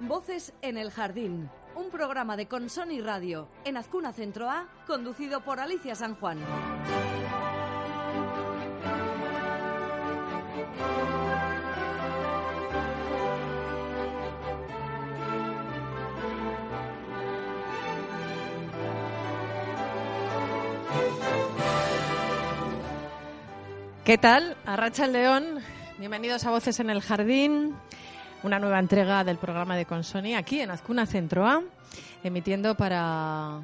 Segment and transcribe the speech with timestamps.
[0.00, 5.58] Voces en el Jardín, un programa de Consoni Radio en Azcuna Centro A, conducido por
[5.58, 6.38] Alicia San Juan.
[24.04, 24.56] ¿Qué tal?
[24.64, 25.58] Arracha el León,
[25.98, 27.74] bienvenidos a Voces en el Jardín,
[28.42, 31.62] una nueva entrega del programa de Consoni aquí en Azcuna Centro A,
[32.22, 33.60] emitiendo para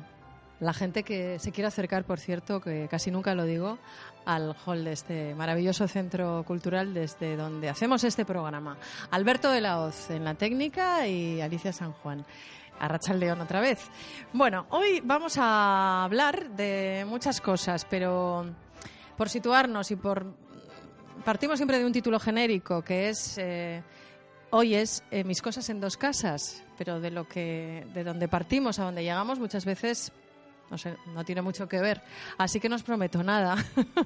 [0.60, 3.78] la gente que se quiera acercar, por cierto, que casi nunca lo digo,
[4.24, 8.76] al hall de este maravilloso centro cultural desde donde hacemos este programa.
[9.10, 12.24] Alberto de la Hoz en la técnica y Alicia San Juan.
[12.80, 13.78] Arracha León otra vez.
[14.32, 18.46] Bueno, hoy vamos a hablar de muchas cosas, pero
[19.16, 20.34] por situarnos y por
[21.24, 23.82] partimos siempre de un título genérico que es eh,
[24.54, 28.78] hoy es eh, mis cosas en dos casas, pero de lo que de donde partimos
[28.78, 30.12] a donde llegamos muchas veces
[30.70, 32.02] no sé, no tiene mucho que ver.
[32.38, 33.56] Así que no os prometo nada.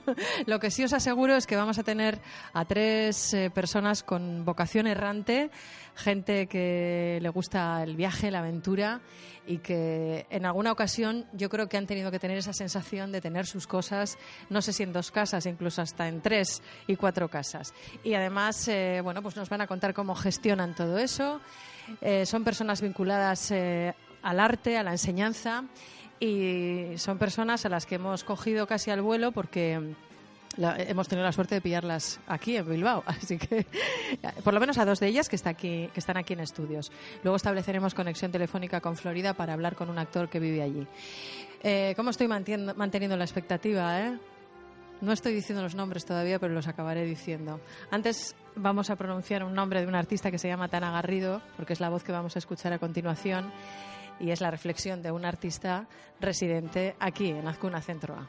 [0.46, 2.20] Lo que sí os aseguro es que vamos a tener
[2.52, 5.50] a tres eh, personas con vocación errante,
[5.94, 9.00] gente que le gusta el viaje, la aventura
[9.48, 13.22] y que en alguna ocasión yo creo que han tenido que tener esa sensación de
[13.22, 14.18] tener sus cosas,
[14.50, 17.72] no sé si en dos casas, incluso hasta en tres y cuatro casas.
[18.04, 21.40] Y además, eh, bueno, pues nos van a contar cómo gestionan todo eso.
[22.02, 25.64] Eh, son personas vinculadas eh, al arte, a la enseñanza
[26.20, 29.94] y son personas a las que hemos cogido casi al vuelo porque
[30.56, 33.66] la- hemos tenido la suerte de pillarlas aquí en Bilbao, así que
[34.42, 36.90] por lo menos a dos de ellas que, está aquí, que están aquí en estudios.
[37.22, 40.86] Luego estableceremos conexión telefónica con Florida para hablar con un actor que vive allí.
[41.62, 44.00] Eh, ¿Cómo estoy manteniendo la expectativa?
[44.00, 44.18] Eh?
[45.00, 47.60] No estoy diciendo los nombres todavía, pero los acabaré diciendo.
[47.92, 51.72] Antes vamos a pronunciar un nombre de un artista que se llama Tana Garrido, porque
[51.74, 53.52] es la voz que vamos a escuchar a continuación
[54.20, 55.86] y es la reflexión de un artista
[56.20, 58.28] residente aquí en Azcuna Centro A.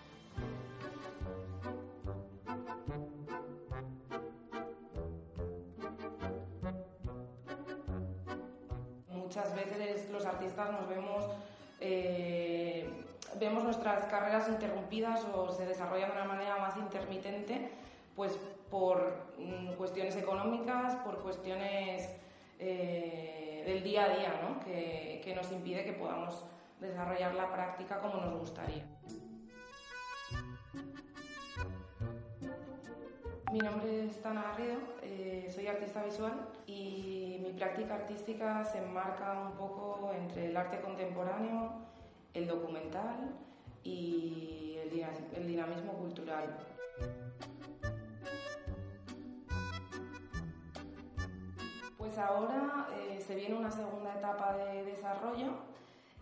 [9.13, 11.23] Muchas veces los artistas nos vemos,
[11.79, 12.89] eh,
[13.39, 17.71] vemos nuestras carreras interrumpidas o se desarrollan de una manera más intermitente,
[18.15, 18.37] pues
[18.69, 22.09] por mm, cuestiones económicas, por cuestiones
[22.59, 24.59] eh, del día a día, ¿no?
[24.59, 26.45] que, que nos impide que podamos
[26.79, 28.85] desarrollar la práctica como nos gustaría.
[33.51, 36.33] Mi nombre es Tana Garrido, eh, soy artista visual
[36.67, 41.73] y mi práctica artística se enmarca un poco entre el arte contemporáneo,
[42.35, 43.31] el documental
[43.83, 46.57] y el, dina- el dinamismo cultural.
[52.09, 55.49] Pues ahora eh, se viene una segunda etapa de desarrollo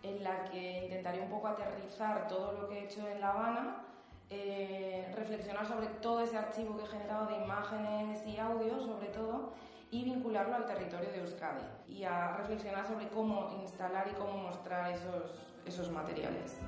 [0.04, 3.86] en la que intentaré un poco aterrizar todo lo que he hecho en La Habana,
[4.30, 9.54] eh, reflexionar sobre todo ese archivo que he generado de imágenes y audios, sobre todo,
[9.90, 14.92] y vincularlo al territorio de Euskadi y a reflexionar sobre cómo instalar y cómo mostrar
[14.92, 16.60] esos, esos materiales.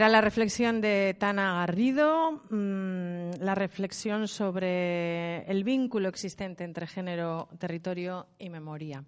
[0.00, 7.50] Era la reflexión de Tana Garrido, mm, la reflexión sobre el vínculo existente entre género,
[7.58, 9.04] territorio y memoria.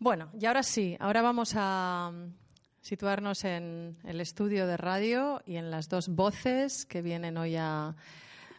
[0.00, 2.34] Bueno, y ahora sí, ahora vamos a mm,
[2.80, 7.94] situarnos en el estudio de radio y en las dos voces que vienen hoy a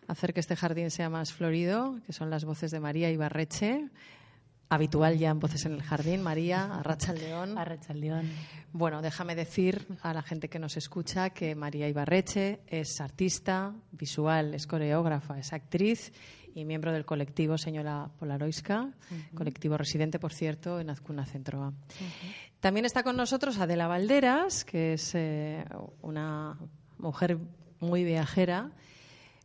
[0.07, 3.89] hacer que este jardín sea más florido, que son las voces de María Ibarreche,
[4.71, 7.57] habitual ya en Voces en el Jardín, María, Arracha León.
[7.57, 8.31] Arrachaldeón.
[8.71, 14.53] Bueno, déjame decir a la gente que nos escucha que María Ibarreche es artista visual,
[14.53, 16.13] es coreógrafa, es actriz
[16.55, 18.91] y miembro del colectivo Señora Polaroiska,
[19.35, 21.73] colectivo residente, por cierto, en Azcuna Centroa.
[22.61, 25.65] También está con nosotros Adela Valderas, que es eh,
[26.01, 26.57] una
[26.97, 27.37] mujer
[27.81, 28.71] muy viajera,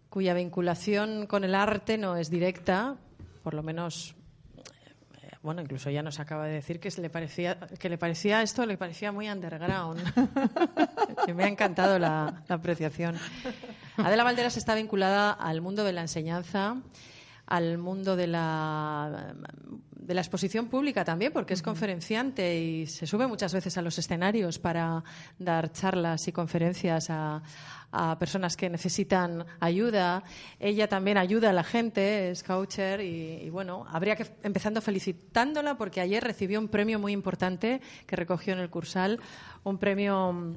[0.08, 2.96] cuya vinculación con el arte no es directa,
[3.42, 4.15] por lo menos
[5.46, 8.76] bueno, incluso ya nos acaba de decir que le parecía que le parecía esto le
[8.76, 10.02] parecía muy underground.
[11.36, 13.16] me ha encantado la, apreciación.
[13.96, 16.76] Adela Valderas está vinculada al mundo de la enseñanza,
[17.46, 19.34] al mundo de la
[20.06, 23.98] de la exposición pública también, porque es conferenciante y se sube muchas veces a los
[23.98, 25.02] escenarios para
[25.38, 27.42] dar charlas y conferencias a,
[28.18, 30.22] personas que necesitan ayuda.
[30.60, 36.02] Ella también ayuda a la gente, es coacher y, bueno, habría que empezando felicitándola porque
[36.02, 39.18] ayer recibió un premio muy importante que recogió en el Cursal,
[39.64, 40.56] un premio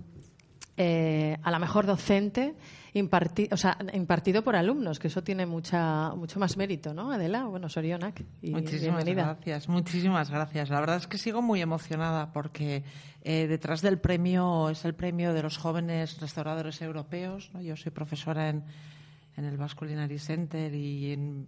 [0.81, 2.55] eh, a la mejor docente
[3.51, 7.43] o sea, impartido por alumnos, que eso tiene mucha, mucho más mérito, ¿no, Adela?
[7.43, 10.69] Bueno, Sorionak, y muchísimas gracias, muchísimas gracias.
[10.69, 12.83] La verdad es que sigo muy emocionada porque
[13.23, 17.51] eh, detrás del premio es el premio de los jóvenes restauradores europeos.
[17.61, 18.63] Yo soy profesora en,
[19.35, 21.47] en el Basque Culinary Center y en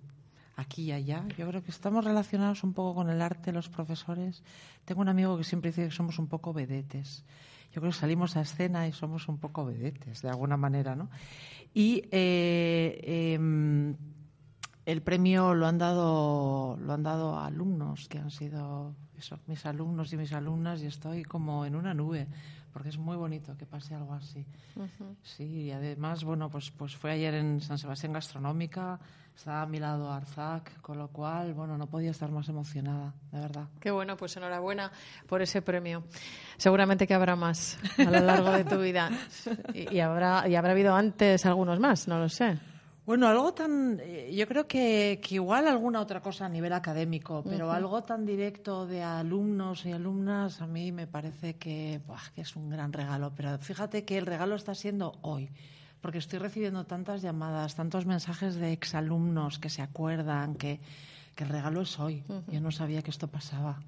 [0.57, 1.23] aquí y allá.
[1.37, 4.43] Yo creo que estamos relacionados un poco con el arte, los profesores.
[4.83, 7.23] Tengo un amigo que siempre dice que somos un poco vedetes
[7.71, 11.09] yo creo que salimos a escena y somos un poco vedetes, de alguna manera, ¿no?
[11.73, 13.95] Y eh, em,
[14.85, 19.65] el premio lo han dado lo han dado a alumnos que han sido eso, mis
[19.65, 22.27] alumnos y mis alumnas y estoy como en una nube
[22.71, 24.45] porque es muy bonito que pase algo así.
[25.21, 28.99] Sí, y además, bueno, pues, pues fue ayer en San Sebastián Gastronómica,
[29.35, 33.39] estaba a mi lado Arzac, con lo cual, bueno, no podía estar más emocionada, de
[33.39, 33.67] verdad.
[33.79, 34.91] Qué bueno, pues enhorabuena
[35.27, 36.03] por ese premio.
[36.57, 39.09] Seguramente que habrá más a lo largo de tu vida.
[39.73, 42.57] Y, habrá, y habrá habido antes algunos más, no lo sé.
[43.03, 43.99] Bueno, algo tan.
[43.99, 48.85] Eh, yo creo que, igual alguna otra cosa a nivel académico, pero algo tan directo
[48.85, 51.99] de alumnos y alumnas a mí me parece que,
[52.35, 53.33] que es un gran regalo.
[53.35, 55.49] Pero fíjate que el regalo está siendo hoy
[56.01, 60.79] porque estoy recibiendo tantas llamadas, tantos mensajes de exalumnos que se acuerdan que,
[61.37, 62.23] el regalo es hoy.
[62.49, 63.81] Yo no sabía que esto pasaba.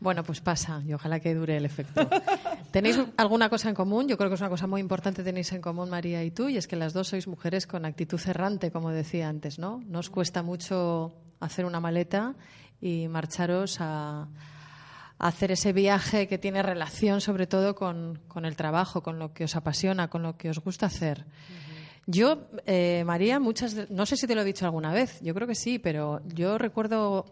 [0.00, 2.08] Bueno, pues pasa y ojalá que dure el efecto.
[2.72, 4.08] ¿Tenéis alguna cosa en común?
[4.08, 6.56] Yo creo que es una cosa muy importante tenéis en común María y tú, y
[6.56, 9.80] es que las dos sois mujeres con actitud errante, como decía antes, ¿no?
[9.86, 12.34] No os cuesta mucho hacer una maleta
[12.80, 14.26] y marcharos a,
[15.18, 19.56] hacer ese viaje que tiene relación sobre todo con, el trabajo, con lo que os
[19.56, 21.24] apasiona, con lo que os gusta hacer.
[22.06, 25.48] Yo, eh, María, muchas, no sé si te lo he dicho alguna vez, yo creo
[25.48, 27.26] que sí, pero yo recuerdo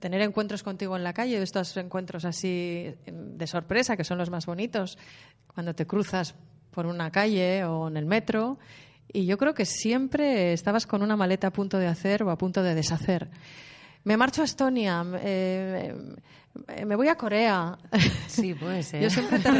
[0.00, 4.46] tener encuentros contigo en la calle, estos encuentros así de sorpresa, que son los más
[4.46, 4.98] bonitos,
[5.46, 6.34] cuando te cruzas
[6.70, 8.58] por una calle o en el metro,
[9.12, 12.38] y yo creo que siempre estabas con una maleta a punto de hacer o a
[12.38, 13.28] punto de deshacer.
[14.04, 15.94] Me marcho a Estonia, eh,
[16.84, 17.78] me voy a Corea.
[18.26, 19.02] Sí, puede ser.
[19.02, 19.50] Yo siempre te,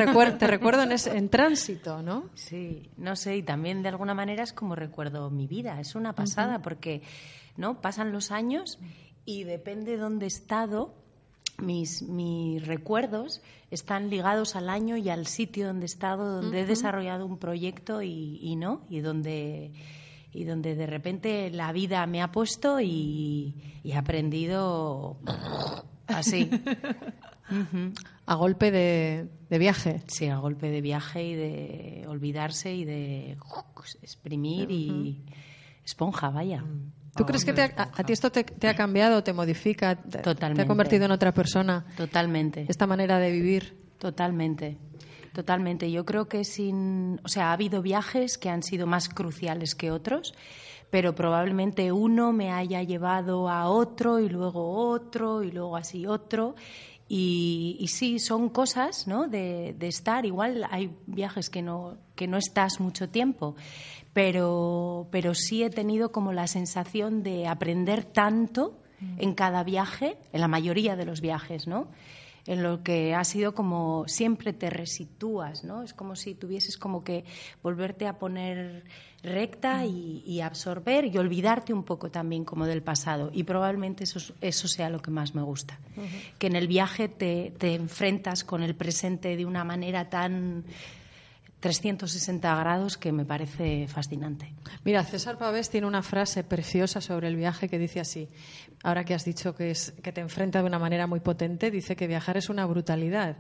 [0.47, 2.31] recuerdo en, en, tránsito, ¿no?
[2.35, 5.81] Sí, no sé, y también de alguna manera es como recuerdo mi vida.
[5.81, 7.03] Es una pasada porque
[7.57, 8.79] no pasan los años
[9.25, 10.95] y depende de dónde he estado,
[11.59, 16.67] mis, mis recuerdos están ligados al año y al sitio donde he estado, donde he
[16.67, 19.73] desarrollado un proyecto y, y no, y donde
[20.33, 25.19] y donde de repente la vida me ha puesto y, he aprendido
[26.07, 26.51] así.
[28.25, 30.01] A golpe de, viaje.
[30.07, 33.37] Sí, a golpe de viaje y de olvidarse y de
[34.01, 35.23] exprimir y
[35.85, 36.63] esponja, vaya.
[36.63, 36.93] Mm.
[37.15, 40.55] ¿Tú crees que a, ti esto te, ha cambiado, te modifica, Totalmente.
[40.55, 41.85] te ha convertido en otra persona?
[41.97, 42.65] Totalmente.
[42.69, 43.77] Esta manera de vivir.
[43.99, 44.79] Totalmente.
[45.33, 45.91] Totalmente.
[45.91, 49.91] Yo creo que sin, o sea, ha habido viajes que han sido más cruciales que
[49.91, 50.35] otros,
[50.91, 56.55] pero probablemente uno me haya llevado a otro y luego otro y luego así otro.
[57.09, 59.27] Y, sí, son cosas ¿no?
[59.27, 60.25] de, estar.
[60.25, 63.55] Igual hay viajes que no, que no estás mucho tiempo,
[64.15, 68.79] pero, pero sí he tenido como la sensación de aprender tanto
[69.19, 71.89] en cada viaje, en la mayoría de los viajes, ¿no?
[72.47, 75.83] En lo que ha sido como siempre te resitúas, ¿no?
[75.83, 77.25] Es como si tuvieses como que
[77.63, 78.85] volverte a poner
[79.23, 83.31] recta y, absorber y olvidarte un poco también como del pasado.
[83.33, 85.79] Y probablemente eso, eso sea lo que más me gusta.
[86.39, 90.65] Que en el viaje te, te enfrentas con el presente de una manera tan
[91.63, 94.53] 360 grados que me parece fascinante.
[94.85, 98.29] Mira, César Pavés tiene una frase preciosa sobre el viaje que dice así.
[98.83, 101.95] Ahora que has dicho que, es, que te enfrenta de una manera muy potente, dice
[101.95, 103.37] que viajar es una brutalidad.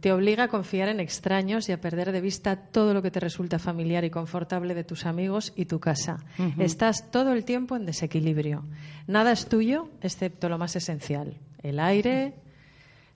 [0.00, 3.20] Te obliga a confiar en extraños y a perder de vista todo lo que te
[3.20, 6.24] resulta familiar y confortable de tus amigos y tu casa.
[6.58, 8.64] Estás todo el tiempo en desequilibrio.
[9.06, 12.34] Nada es tuyo excepto lo más esencial, el aire,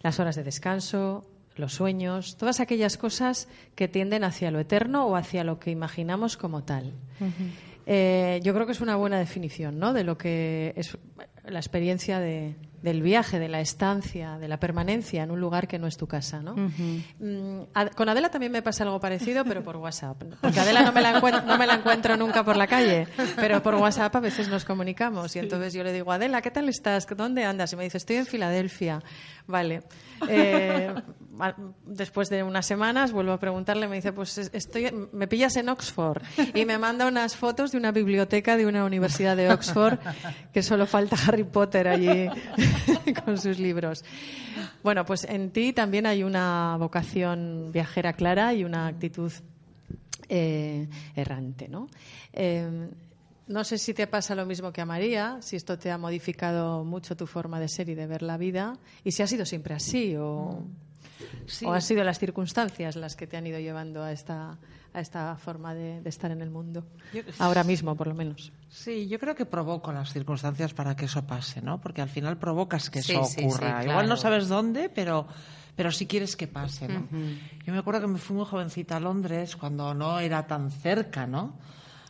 [0.01, 1.25] las horas de descanso,
[1.59, 6.37] los sueños, todas aquellas cosas que tienden hacia lo eterno o hacia lo que imaginamos
[6.37, 6.95] como tal.
[7.87, 9.93] Eh, yo creo que es una buena definición ¿no?
[9.93, 10.97] de lo que es
[11.45, 15.79] la experiencia de, del viaje, de la estancia, de la permanencia en un lugar que
[15.79, 16.43] no es tu casa.
[16.43, 16.55] ¿no?
[16.55, 17.63] Mm,
[17.97, 20.23] con Adela también me pasa algo parecido, pero por WhatsApp.
[20.41, 23.75] Porque Adela no me, la no me la encuentro nunca por la calle, pero por
[23.75, 25.35] WhatsApp a veces nos comunicamos.
[25.37, 27.07] Y entonces yo le digo, Adela, ¿qué tal estás?
[27.17, 27.73] ¿Dónde andas?
[27.73, 29.03] Y me dice, estoy en Filadelfia.
[29.49, 29.83] Vale.
[30.29, 30.95] Eh,
[31.87, 36.23] después de unas semanas vuelvo a preguntarle, me dice, pues estoy, me pillas en Oxford.
[36.55, 39.99] Y me manda unas fotos de una biblioteca de una universidad de Oxford,
[40.53, 42.29] que solo falta Harry Potter allí
[43.25, 44.05] con sus libros.
[44.83, 49.33] Bueno, pues en ti también hay una vocación viajera clara y una actitud
[50.29, 51.89] eh, errante, ¿no?
[52.35, 52.91] Eh,
[53.49, 56.85] no sé si te pasa lo mismo que a María, si esto te ha modificado
[56.85, 59.75] mucho tu forma de ser y de ver la vida, y si ha sido siempre
[59.75, 60.65] así o,
[61.65, 64.59] o han sido las circunstancias las que te han ido llevando a esta,
[64.93, 66.87] a esta forma de, estar en el mundo,
[67.39, 68.53] ahora mismo por lo menos.
[68.69, 71.81] Sí, yo creo que provoco las circunstancias para que eso pase, ¿no?
[71.81, 73.83] Porque al final provocas que eso ocurra.
[73.83, 75.27] Igual no sabes dónde, pero
[75.75, 77.07] pero sí quieres que pase, ¿no?
[77.65, 81.25] Yo me acuerdo que me fui muy jovencita a Londres cuando no era tan cerca,
[81.25, 81.57] ¿no?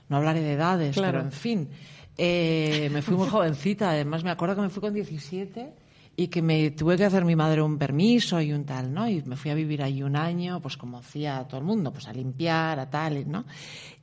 [0.08, 1.68] No hablaré de edades, pero en fin.
[2.16, 5.72] Eh, me fui muy jovencita, además me acuerdo que me fui con 17
[6.16, 9.08] y que me tuve que hacer mi madre un permiso y un tal, ¿no?
[9.08, 12.08] Y me fui a vivir ahí un año, pues como hacía todo el mundo, pues
[12.08, 13.44] a limpiar, a tal, ¿no?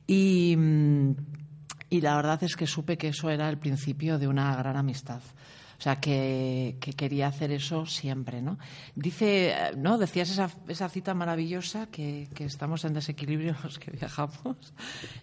[0.06, 1.10] Y, mm,
[1.90, 5.20] y la verdad es que supe que eso era el principio de una gran amistad.
[5.78, 8.58] O sea, que, quería hacer eso siempre, ¿no?
[8.94, 9.98] Dice, ¿no?
[9.98, 14.72] Decías esa, esa cita maravillosa que, estamos en desequilibrio los que viajamos.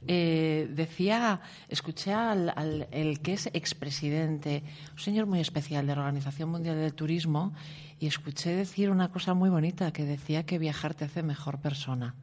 [0.08, 6.50] Eh, decía, escuché al, el que es expresidente, un señor muy especial de la Organización
[6.50, 7.54] Mundial del Turismo,
[8.00, 12.16] y escuché decir una cosa muy bonita, que decía que viajar te hace mejor persona.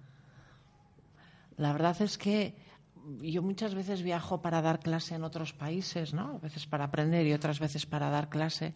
[1.57, 2.55] La verdad es que
[3.21, 6.37] yo muchas veces viajo para dar clase en otros países, ¿no?
[6.37, 8.75] A veces para aprender y otras veces para dar clase.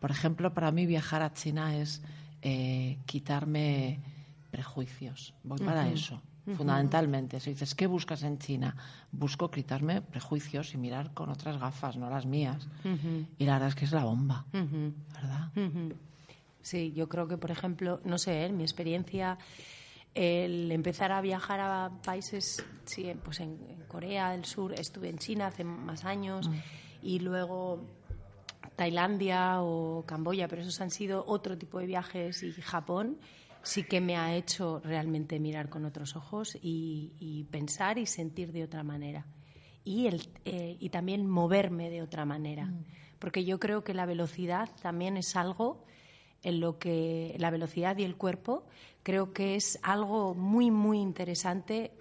[0.00, 2.02] Por ejemplo, para mí viajar a China es
[2.42, 4.00] eh, quitarme
[4.50, 5.32] prejuicios.
[5.44, 6.20] Voy para eso,
[6.56, 7.40] fundamentalmente.
[7.40, 8.76] Si dices, ¿qué buscas en China?
[9.10, 12.68] Busco quitarme prejuicios y mirar con otras gafas, no las mías.
[13.38, 15.50] Y la verdad es que es la bomba, ¿verdad?
[16.62, 19.38] Sí, yo creo que, por ejemplo, no sé, en mi experiencia
[20.14, 25.48] el empezar a viajar a países, sí, pues en, Corea del Sur, estuve en China
[25.48, 26.54] hace más años mm.
[27.02, 27.86] y luego
[28.74, 33.18] Tailandia o Camboya, pero esos han sido otro tipo de viajes y Japón
[33.62, 38.64] sí que me ha hecho realmente mirar con otros ojos y, pensar y sentir de
[38.64, 39.26] otra manera
[39.84, 42.84] y, el, eh, y también moverme de otra manera, mm.
[43.18, 45.84] porque yo creo que la velocidad también es algo
[46.42, 48.66] en lo que la velocidad y el cuerpo
[49.02, 51.92] creo que es algo muy, muy interesante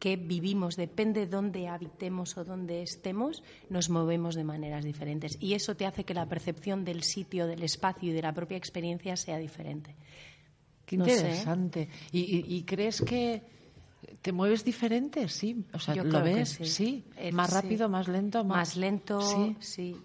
[0.00, 5.36] que vivimos, depende de dónde habitemos o dónde estemos, nos movemos de maneras diferentes.
[5.40, 8.56] Y eso te hace que la percepción del sitio, del espacio y de la propia
[8.56, 9.94] experiencia sea diferente.
[10.86, 11.88] Qué interesante.
[12.10, 13.42] ¿Y, crees que
[14.22, 15.28] te mueves diferente?
[15.28, 15.64] Sí.
[15.72, 16.58] O sea, ¿lo ves?
[16.64, 17.04] Sí.
[17.16, 18.42] Eh, ¿Más rápido, más lento?
[18.42, 19.56] Más, lento, ¿Sí?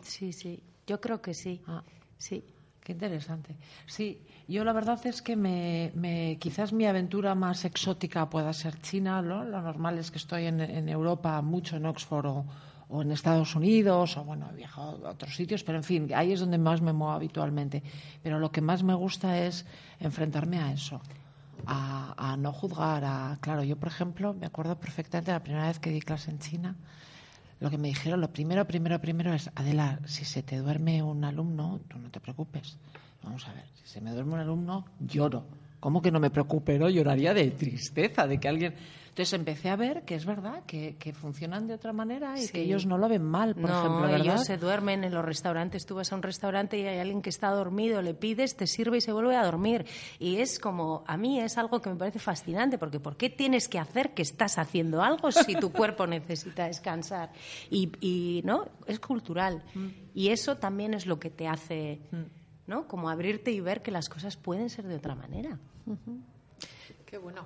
[0.03, 1.61] sí, sí, Yo creo que sí.
[1.65, 1.83] Ah.
[2.17, 2.43] Sí.
[2.85, 3.55] Qué interesante.
[3.87, 9.23] Sí, yo la verdad es que me, quizás mi aventura más exótica pueda ser China.
[9.23, 14.23] Lo normal es que estoy en, Europa, mucho en Oxford o, en Estados Unidos, o
[14.23, 17.13] bueno, he viajado a otros sitios, pero en fin, ahí es donde más me muevo
[17.13, 17.81] habitualmente.
[18.21, 19.65] Pero lo que más me gusta es
[19.99, 21.01] enfrentarme a eso,
[21.65, 23.03] a, a no juzgar.
[23.03, 26.37] A, claro, yo, por ejemplo, me acuerdo perfectamente la primera vez que di clase en
[26.37, 26.75] China
[27.59, 31.23] lo que me dijeron, lo primero, primero, primero es, Adela, si se te duerme un
[31.23, 32.77] alumno, tú no te preocupes.
[33.23, 35.45] Vamos a ver, si se me duerme un alumno, lloro.
[35.85, 36.79] ¿Cómo que no me preocupe?
[36.79, 36.89] No?
[36.89, 38.73] Lloraría de tristeza, de que alguien...
[39.09, 42.87] Entonces empecé a ver que es verdad, que, funcionan de otra manera y que ellos
[42.87, 44.19] no lo ven mal, por ejemplo, ¿verdad?
[44.19, 45.85] ellos se duermen en los restaurantes.
[45.85, 48.97] Tú vas a un restaurante y hay alguien que está dormido, le pides, te sirve
[48.97, 49.85] y se vuelve a dormir.
[50.17, 53.67] Y es como, a mí es algo que me parece fascinante, porque ¿por qué tienes
[53.67, 57.29] que hacer que estás haciendo algo si tu cuerpo necesita descansar?
[57.69, 58.69] Y, ¿no?
[58.87, 59.63] Es cultural.
[59.75, 59.87] Mm.
[60.15, 62.01] Y eso también es lo que te hace...
[62.09, 62.23] Mm.
[62.67, 62.87] ¿no?
[62.87, 65.59] Como abrirte y ver que las cosas pueden ser de otra manera.
[67.05, 67.45] Qué bueno.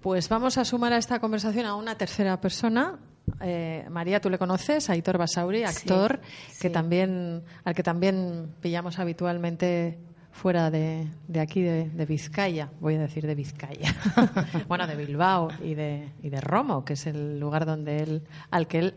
[0.00, 2.98] Pues vamos a sumar a esta conversación a una tercera persona.
[3.40, 6.20] Eh, María, tú le conoces, Aitor Basauri, actor,
[6.60, 9.98] que también, al que también pillamos habitualmente
[10.30, 11.08] fuera de,
[11.40, 13.94] aquí, de, Vizcaya, voy a decir de Vizcaya,
[14.68, 18.66] bueno, de Bilbao y de, y de Romo, que es el lugar donde él, al
[18.66, 18.94] que él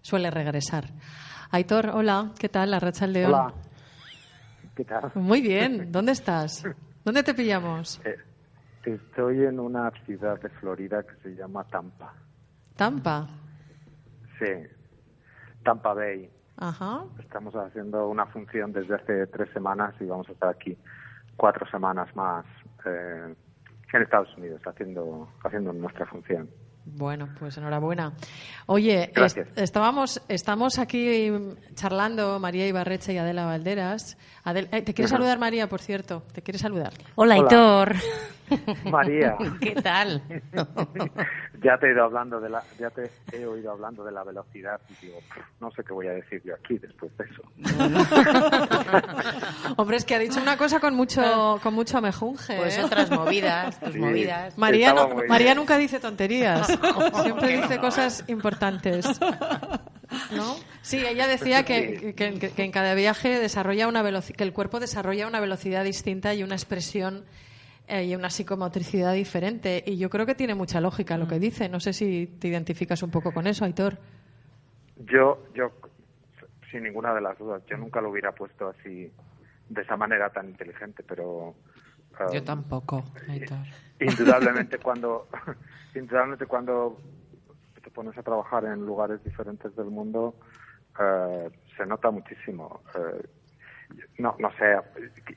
[0.00, 0.88] suele regresar.
[1.50, 2.70] Aitor, hola, ¿qué tal?
[2.70, 3.34] La Racha León.
[3.34, 3.54] Hola,
[4.74, 5.12] ¿qué tal?
[5.14, 6.64] Muy bien, ¿dónde estás?
[7.04, 8.00] ¿Dónde te pillamos?
[8.04, 8.16] Eh,
[8.84, 12.14] estoy en una ciudad de Florida que se llama Tampa.
[12.76, 13.28] ¿Tampa?
[14.38, 14.46] Sí,
[15.64, 16.30] Tampa Bay.
[16.56, 17.04] Ajá.
[17.18, 20.78] Estamos haciendo una función desde hace tres semanas y vamos a estar aquí
[21.36, 22.44] cuatro semanas más
[22.84, 23.34] eh,
[23.92, 26.48] en Estados Unidos haciendo, haciendo nuestra función.
[26.84, 28.12] Bueno, pues enhorabuena.
[28.66, 29.12] Oye,
[29.56, 31.30] estábamos, estamos aquí
[31.74, 34.16] charlando María Ibarreche y Adela Valderas.
[34.46, 36.24] Eh, ¿Te quiere saludar María, por cierto?
[36.32, 36.92] ¿Te quiere saludar?
[37.14, 37.96] Hola, Hitor.
[38.90, 39.36] María.
[39.60, 40.22] ¿Qué tal?
[41.62, 44.80] ya te he ido hablando de la, ya te he oído hablando de la velocidad
[44.88, 45.20] y digo,
[45.60, 47.42] no sé qué voy a decir yo aquí después de eso.
[49.76, 52.56] Hombre, es que ha dicho una cosa con mucho, con mucho amejunge.
[52.56, 52.84] Pues ¿eh?
[52.84, 54.56] otras movidas, tus movidas.
[54.58, 54.94] María,
[55.28, 56.66] María nunca dice tonterías.
[57.22, 59.06] Siempre dice cosas importantes.
[60.30, 60.56] ¿No?
[60.82, 65.40] Sí, ella decía que, que, en cada viaje desarrolla una que el cuerpo desarrolla una
[65.40, 67.24] velocidad distinta y una expresión
[68.00, 69.82] y una psicomotricidad diferente.
[69.86, 71.40] Y yo creo que tiene mucha lógica lo que mm.
[71.40, 71.68] dice.
[71.68, 73.98] No sé si te identificas un poco con eso, Aitor.
[74.96, 75.72] Yo, yo,
[76.70, 79.12] sin ninguna de las dudas, yo nunca lo hubiera puesto así,
[79.68, 81.54] de esa manera tan inteligente, pero...
[82.32, 83.58] yo um, tampoco, Aitor.
[84.00, 85.28] Indudablemente cuando,
[85.94, 86.98] indudablemente cuando
[87.82, 90.34] te pones a trabajar en lugares diferentes del mundo,
[90.98, 92.82] uh, se nota muchísimo.
[92.94, 93.22] Uh,
[94.18, 94.76] no, no sé,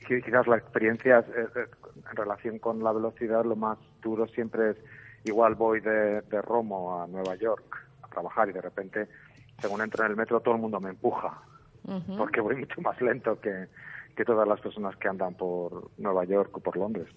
[0.06, 4.76] quizás la experiencia en relación con la velocidad, lo más duro siempre es,
[5.24, 9.08] igual voy de, de Romo a Nueva York a trabajar y de repente,
[9.60, 11.42] según entro en el metro, todo el mundo me empuja,
[12.16, 13.66] porque voy mucho más lento que,
[14.16, 17.08] que todas las personas que andan por Nueva York o por Londres.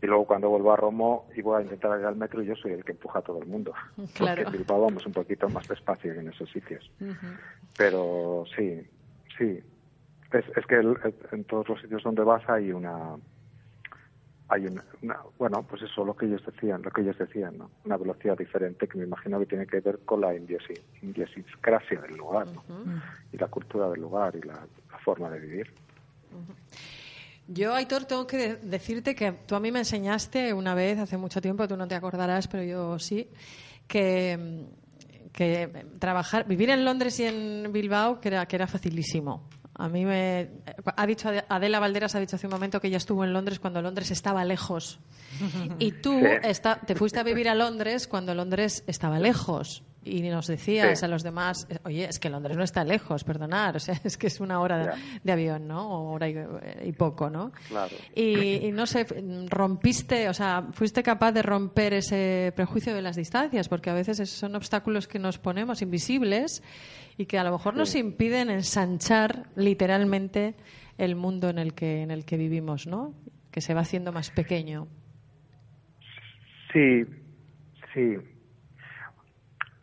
[0.00, 2.72] Y luego cuando vuelvo a Romo y voy a intentar ir al metro, yo soy
[2.72, 3.72] el que empuja a todo el mundo.
[4.16, 6.88] Porque en Bilbao vamos un poquito más despacio en esos sitios.
[7.76, 8.80] Pero sí,
[9.36, 9.60] sí,
[10.32, 10.76] es, es que
[11.32, 13.16] en todos los sitios donde vas hay una
[14.50, 14.82] hay una,
[15.38, 17.70] bueno pues eso lo que ellos decían lo que ellos decían ¿no?
[17.84, 22.46] una velocidad diferente que me imagino que tiene que ver con la idiosincrasia del lugar
[22.46, 22.62] ¿no?
[23.32, 24.66] y la cultura del lugar y la,
[25.04, 25.72] forma de vivir
[27.46, 31.40] Yo, Aitor, tengo que decirte que tú a mí me enseñaste una vez, hace mucho
[31.40, 33.30] tiempo, tú no te acordarás, pero yo sí,
[33.86, 34.66] que,
[35.32, 39.48] que trabajar, vivir en Londres y en Bilbao, que era, que era facilísimo.
[39.78, 40.50] A mí me
[40.84, 43.80] ha dicho Adela Valderas ha dicho hace un momento que ella estuvo en Londres cuando
[43.80, 44.98] Londres estaba lejos.
[45.78, 46.20] Y tú
[46.86, 51.22] te fuiste a vivir a Londres cuando Londres estaba lejos y nos decías a los
[51.22, 54.60] demás, oye, es que Londres no está lejos, perdonar, o sea, es que es una
[54.60, 55.88] hora de, avión, ¿no?
[55.88, 57.52] O hora y, poco, ¿no?
[57.68, 57.96] Claro.
[58.14, 59.06] Y, no sé,
[59.48, 64.28] rompiste, o sea, fuiste capaz de romper ese prejuicio de las distancias, porque a veces
[64.30, 66.62] son obstáculos que nos ponemos invisibles
[67.18, 70.54] y que a lo mejor nos impiden ensanchar literalmente
[70.96, 73.12] el mundo en el que en el que vivimos, ¿no?
[73.50, 74.88] Que se va haciendo más pequeño.
[76.72, 77.04] Sí,
[77.92, 78.16] sí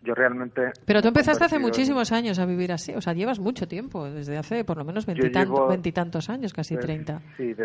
[0.05, 0.71] yo realmente...
[0.85, 4.37] Pero tú empezaste hace muchísimos años a vivir así, o sea, llevas mucho tiempo, desde
[4.37, 7.21] hace por lo menos veintitantos años, casi treinta.
[7.35, 7.55] Sí,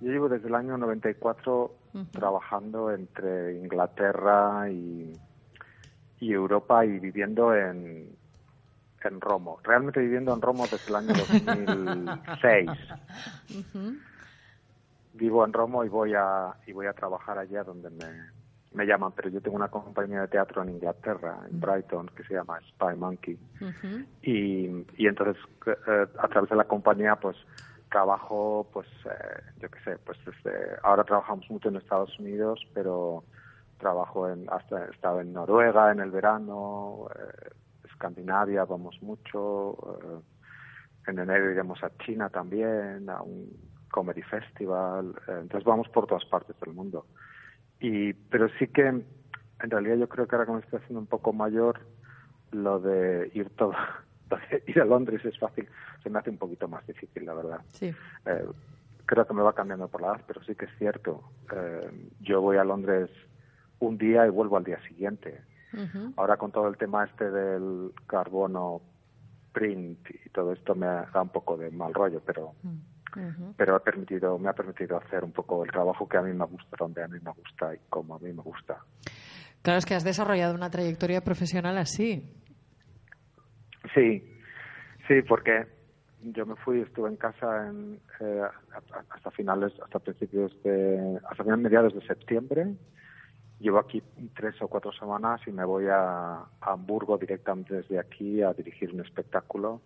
[0.00, 1.76] yo llevo desde el año 94
[2.10, 5.12] trabajando entre Inglaterra y,
[6.20, 8.08] y Europa y viviendo en,
[9.08, 9.58] en Romo.
[9.62, 12.70] Realmente viviendo en Romo desde el año 2006.
[15.14, 18.34] Vivo en Romo y voy a y voy a trabajar allá donde me
[18.74, 22.34] me llaman, pero yo tengo una compañía de teatro en Inglaterra, en Brighton, que se
[22.34, 23.38] llama Spy Monkey.
[24.22, 27.36] y, y entonces, eh, a través de la compañía, pues
[27.88, 33.22] trabajo, pues, eh, yo qué sé, pues desde, ahora trabajamos mucho en Estados Unidos, pero
[33.78, 37.50] trabajo en, hasta he estado en Noruega en el verano, eh,
[38.04, 39.98] Escandinavia vamos mucho,
[41.06, 43.50] en enero iremos a China también, a un
[43.90, 47.06] comedy festival, entonces vamos por todas partes del mundo.
[47.80, 49.04] Y, pero sí que, en
[49.70, 51.80] realidad, yo creo que ahora que me estoy haciendo un poco mayor,
[52.52, 53.72] lo de ir todo,
[54.66, 55.66] ir a Londres es fácil,
[56.02, 57.60] se me hace un poquito más difícil, la verdad.
[57.68, 57.94] Sí.
[58.26, 58.44] Eh,
[59.06, 61.22] creo que me va cambiando por la edad, pero sí que es cierto.
[61.56, 63.08] Eh, yo voy a Londres
[63.78, 65.40] un día y vuelvo al día siguiente.
[66.16, 68.80] Ahora con todo el tema este del carbono
[69.52, 72.54] print y todo esto me da un poco de mal rollo, pero
[73.56, 76.44] pero ha permitido, me ha permitido hacer un poco el trabajo que a mí me
[76.46, 78.78] gusta, donde a mí me gusta y como a mí me gusta.
[79.62, 82.28] Claro, es que has desarrollado una trayectoria profesional así.
[83.94, 84.22] Sí,
[85.06, 85.66] sí, porque
[86.22, 88.42] yo me fui, estuve en casa en, eh,
[89.10, 92.74] hasta finales, hasta principios de, hasta finales mediados de septiembre.
[93.60, 94.02] Llevo aquí
[94.34, 98.92] tres o cuatro semanas y me voy a, a Hamburgo directamente desde aquí a dirigir
[98.92, 99.80] un espectáculo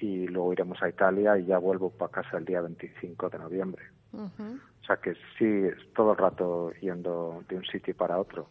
[0.00, 3.82] y luego iremos a Italia y ya vuelvo para casa el día 25 de noviembre.
[4.12, 8.48] O sea que sí, es todo el rato yendo de un sitio para otro.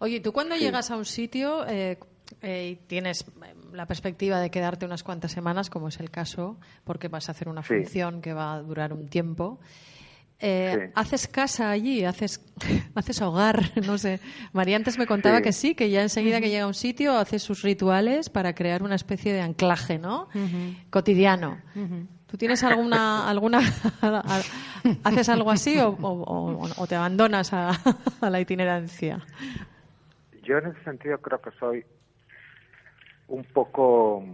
[0.00, 1.98] Oye, tú cuando llegas a un sitio eh,
[2.40, 6.58] eh, y tienes eh, la perspectiva de quedarte unas cuantas semanas, como es el caso,
[6.84, 9.60] porque vas a hacer una función que va a durar un tiempo.
[10.94, 12.04] ¿Haces casa allí?
[12.04, 12.44] ¿Haces,
[12.94, 13.60] ¿Haces hogar?
[13.86, 14.20] No sé.
[14.52, 17.38] María antes me contaba que sí, que ya enseguida que llega a un sitio hace
[17.38, 20.28] sus rituales para crear una especie de anclaje, ¿no?
[20.90, 21.58] Cotidiano.
[22.32, 23.60] ¿Tú tienes alguna, alguna
[25.04, 27.72] haces algo así o, te abandonas a,
[28.22, 29.20] la itinerancia?
[30.42, 31.84] Yo en ese sentido creo que soy
[33.28, 34.24] un poco,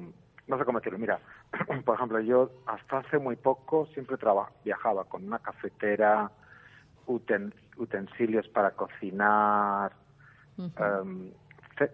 [0.47, 1.19] no sé cómo decirlo, mira,
[1.85, 4.17] por ejemplo, yo hasta hace muy poco siempre
[4.65, 6.31] viajaba con una cafetera,
[7.07, 9.93] utensilios para cocinar,
[10.59, 11.33] em,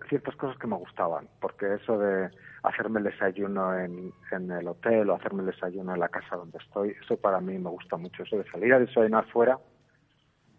[0.08, 2.30] ciertas cosas que me gustaban, porque eso de
[2.62, 6.58] hacerme el desayuno en, en, el hotel o hacerme el desayuno en la casa donde
[6.58, 8.22] estoy, eso para mí me gusta mucho.
[8.22, 9.58] Eso de salir a desayunar fuera,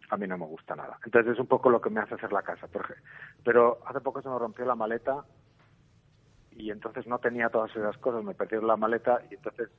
[0.10, 0.99] a mí no me gusta nada.
[1.03, 2.67] Entonces es un poco lo que me hace hacer la casa.
[3.43, 5.25] Pero hace poco se me rompió la maleta
[6.55, 9.69] y entonces no tenía todas esas cosas, me perdieron la maleta y entonces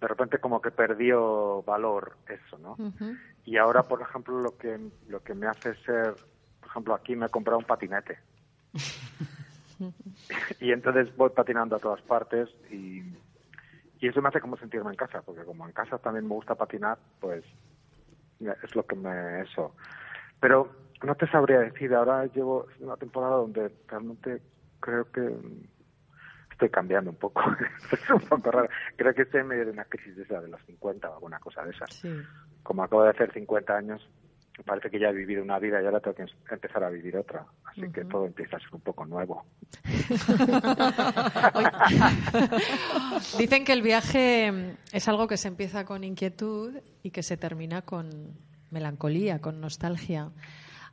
[0.00, 2.76] de repente como que perdió valor eso, ¿no?
[3.44, 4.78] Y ahora, por ejemplo, lo que
[5.08, 6.14] lo que me hace ser,
[6.60, 8.18] por ejemplo, aquí me he comprado un patinete.
[10.60, 13.00] y entonces voy patinando a todas partes y,
[13.98, 16.54] y eso me hace como sentirme en casa, porque como en casa también me gusta
[16.54, 17.44] patinar, pues
[18.40, 19.74] es lo que me eso.
[20.40, 20.70] Pero
[21.02, 24.42] no te sabría decir, ahora llevo una temporada donde realmente
[24.80, 25.34] creo que
[26.56, 27.42] estoy cambiando un poco.
[27.92, 28.68] es un poco raro.
[28.96, 31.38] Creo que estoy en medio de una crisis de esa de los 50 o alguna
[31.38, 32.02] cosa de esas.
[32.62, 34.08] Como acabo de hacer 50 años,
[34.64, 37.44] parece que ya he vivido una vida y ahora tengo que empezar a vivir otra.
[37.64, 39.44] Así que todo empieza a ser un poco nuevo.
[43.38, 47.82] Dicen que el viaje es algo que se empieza con inquietud y que se termina
[47.82, 48.32] con
[48.70, 50.30] melancolía, con nostalgia.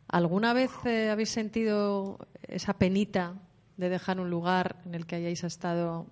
[0.10, 3.36] ¿Alguna vez eh, habéis sentido esa penita
[3.78, 6.08] de dejar un lugar en el que hayáis estado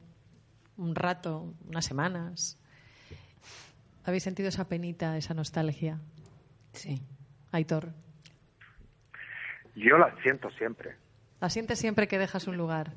[0.78, 2.58] un rato, unas semanas?
[4.04, 6.00] ¿Habéis sentido esa penita, esa nostalgia?
[6.74, 7.02] Sí.
[7.52, 7.90] Aitor.
[9.76, 10.96] Yo la siento siempre.
[11.40, 12.94] ¿La sientes siempre que dejas un lugar?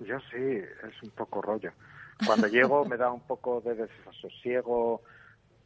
[0.00, 1.72] Yo sí, es un poco rollo.
[2.26, 5.02] Cuando llego me da un poco de desasosiego,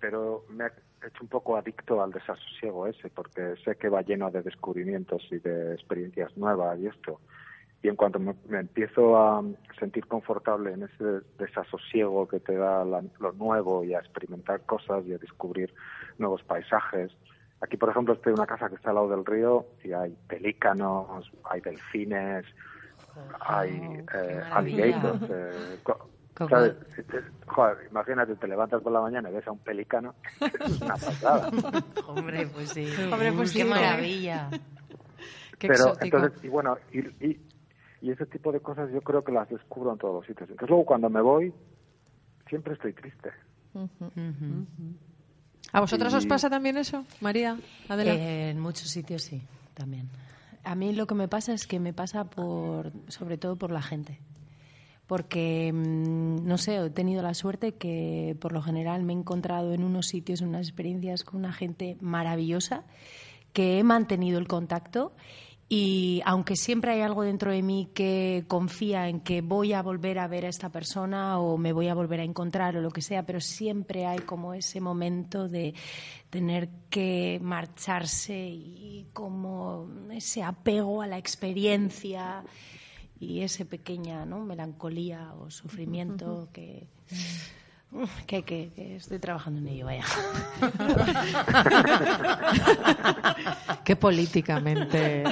[0.00, 4.30] pero me he hecho un poco adicto al desasosiego ese, porque sé que va lleno
[4.30, 7.20] de descubrimientos y de experiencias nuevas y esto.
[7.82, 9.42] Y en cuanto me, empiezo a
[9.78, 15.14] sentir confortable en ese desasosiego que te da lo nuevo y a experimentar cosas y
[15.14, 15.72] a descubrir
[16.18, 17.12] nuevos paisajes,
[17.60, 20.16] Aquí, por ejemplo, estoy en una casa que está al lado del río y hay
[20.28, 22.44] pelícanos, hay delfines,
[23.40, 25.22] hay eh, alligators.
[25.28, 25.78] Eh,
[26.38, 31.50] Joder, imagínate, te levantas por la mañana y ves a un pelícano, es una pasada.
[32.06, 32.88] Hombre, pues sí.
[33.10, 34.48] Hombre, pues qué maravilla.
[35.58, 36.18] Qué Pero exótico.
[36.18, 37.40] entonces, y bueno, y, y,
[38.00, 40.48] y, ese tipo de cosas yo creo que las descubro en todos los sitios.
[40.50, 41.52] Entonces luego cuando me voy,
[42.48, 43.30] siempre estoy triste.
[43.74, 44.66] Uh -huh.
[45.72, 47.58] ¿A vosotros os pasa también eso, María?
[47.88, 48.14] Adela.
[48.14, 49.42] Eh, en muchos sitios sí,
[49.74, 50.08] también.
[50.64, 53.82] A mí lo que me pasa es que me pasa por, sobre todo por la
[53.82, 54.18] gente.
[55.06, 59.72] Porque, mm, no sé, he tenido la suerte que por lo general me he encontrado
[59.72, 62.84] en unos sitios, en unas experiencias con una gente maravillosa,
[63.52, 65.12] que he mantenido el contacto
[65.70, 70.18] y aunque siempre hay algo dentro de mí que confía en que voy a volver
[70.18, 73.02] a ver a esta persona o me voy a volver a encontrar o lo que
[73.02, 75.74] sea, pero siempre hay como ese momento de
[76.30, 82.44] tener que marcharse y como ese apego a la experiencia
[83.20, 84.40] y ese pequeña ¿no?
[84.44, 86.88] melancolía o sufrimiento que
[88.26, 90.04] que, que, que, estoy trabajando en ello, vaya.
[93.84, 95.24] Qué políticamente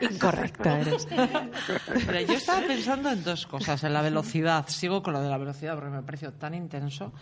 [0.00, 1.06] incorrecta eres.
[1.06, 3.82] Pero yo estaba pensando en dos cosas.
[3.84, 4.66] En la velocidad.
[4.68, 7.12] Sigo con lo de la velocidad porque me pareció tan intenso.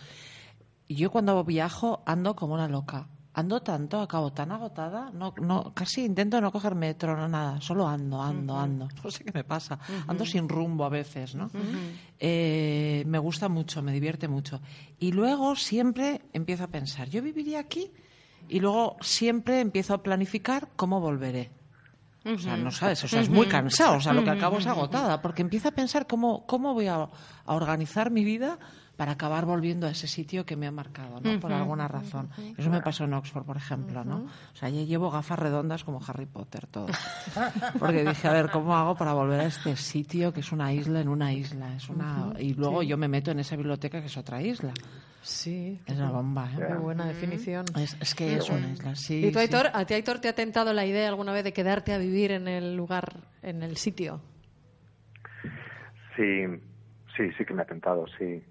[0.88, 3.09] Yo cuando viajo ando como una loca.
[3.40, 7.88] Ando tanto, acabo tan agotada, no, no, casi intento no coger metro, no nada, solo
[7.88, 8.88] ando, ando, ando.
[9.05, 11.50] No sé qué me pasa, ando sin rumbo a veces, ¿no?
[12.18, 14.61] Eh, me gusta mucho, me divierte mucho.
[14.98, 17.90] Y luego siempre empiezo a pensar, yo viviría aquí
[18.48, 21.50] y luego siempre empiezo a planificar cómo volveré.
[22.24, 24.66] O sea, no sabes, o sea, es muy cansado, o sea, lo que acabo es
[24.66, 28.59] agotada, porque empiezo a pensar cómo, cómo voy a, a organizar mi vida
[29.01, 31.41] para acabar volviendo a ese sitio que me ha marcado, ¿no?
[31.41, 32.29] Por alguna razón.
[32.59, 34.27] Eso me pasó en Oxford, por ejemplo, ¿no?
[34.53, 36.89] O sea, yo llevo gafas redondas como Harry Potter, todo.
[37.79, 41.01] Porque dije, a ver, ¿cómo hago para volver a este sitio que es una isla
[41.01, 41.75] en una isla?
[41.77, 42.35] Es una...
[42.39, 44.75] Y luego yo me meto en esa biblioteca que es otra isla.
[45.23, 45.81] Sí.
[45.87, 46.69] Es la bomba, ¿eh?
[46.69, 47.65] Muy buena definición.
[47.77, 49.25] Es, es que es una isla, sí.
[49.25, 49.47] ¿Y tú, sí.
[49.47, 52.33] Aitor, a ti, Aitor, te ha tentado la idea alguna vez de quedarte a vivir
[52.33, 54.21] en el lugar, en el sitio?
[56.17, 56.45] Sí,
[57.17, 58.43] sí, sí que me ha tentado, sí.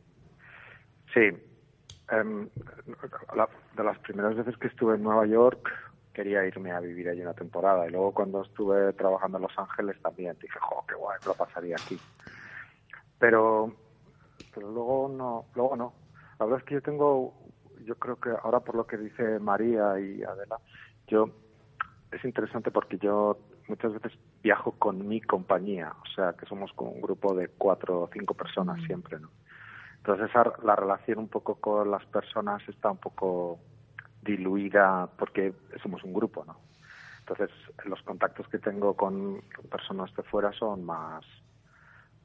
[1.14, 1.30] Sí.
[2.12, 2.50] Em,
[3.36, 5.70] la- de las primeras veces que estuve en Nueva York
[6.14, 10.02] quería irme a vivir allí una temporada y luego cuando estuve trabajando en Los Ángeles
[10.02, 11.98] también dije, jo, qué guay, lo pasaría aquí.
[13.20, 13.74] Pero,
[14.54, 15.94] pero luego no, luego no.
[16.40, 17.34] La verdad es que yo tengo,
[17.86, 20.58] yo creo que ahora por lo que dice María y Adela,
[21.08, 21.30] yo
[22.12, 26.92] es interesante porque yo muchas veces viajo con mi compañía, o sea, que somos como
[26.92, 29.30] un grupo de cuatro o cinco personas siempre, ¿no?
[30.00, 33.60] Entonces esa, la relación un poco con las personas está un poco
[34.22, 36.58] diluida porque somos un grupo, ¿no?
[37.20, 37.50] Entonces
[37.86, 41.24] los contactos que tengo con personas de fuera son más,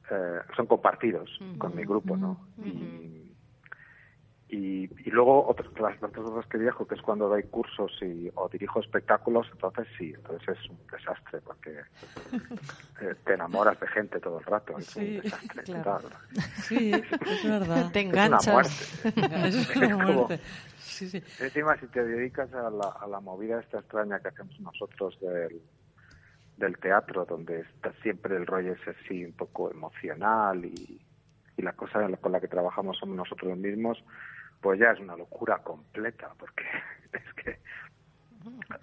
[0.09, 2.39] eh, son compartidos con mi grupo, ¿no?
[2.63, 3.24] y,
[4.47, 8.29] y, y luego otras, las otras veces que viajo, que es cuando doy cursos y,
[8.35, 11.79] o dirijo espectáculos, entonces sí, entonces es un desastre porque
[13.01, 14.77] eh, te enamoras de gente todo el rato.
[14.77, 15.63] Es Sí, un desastre.
[15.63, 16.01] claro.
[16.01, 16.19] total.
[16.63, 17.91] Sí, es verdad.
[17.91, 18.53] Te Es una enganchas.
[18.53, 19.47] muerte.
[19.47, 20.39] Es una muerte.
[20.77, 21.23] Sí, sí.
[21.43, 25.61] Encima, si te dedicas a la, a la movida esta extraña que hacemos nosotros del,
[26.57, 31.01] del teatro, donde está siempre el rollo es así un poco emocional y,
[31.57, 34.01] y la cosa con la que trabajamos somos nosotros mismos,
[34.65, 36.63] pues ya es una locura completa, porque
[37.13, 37.51] es que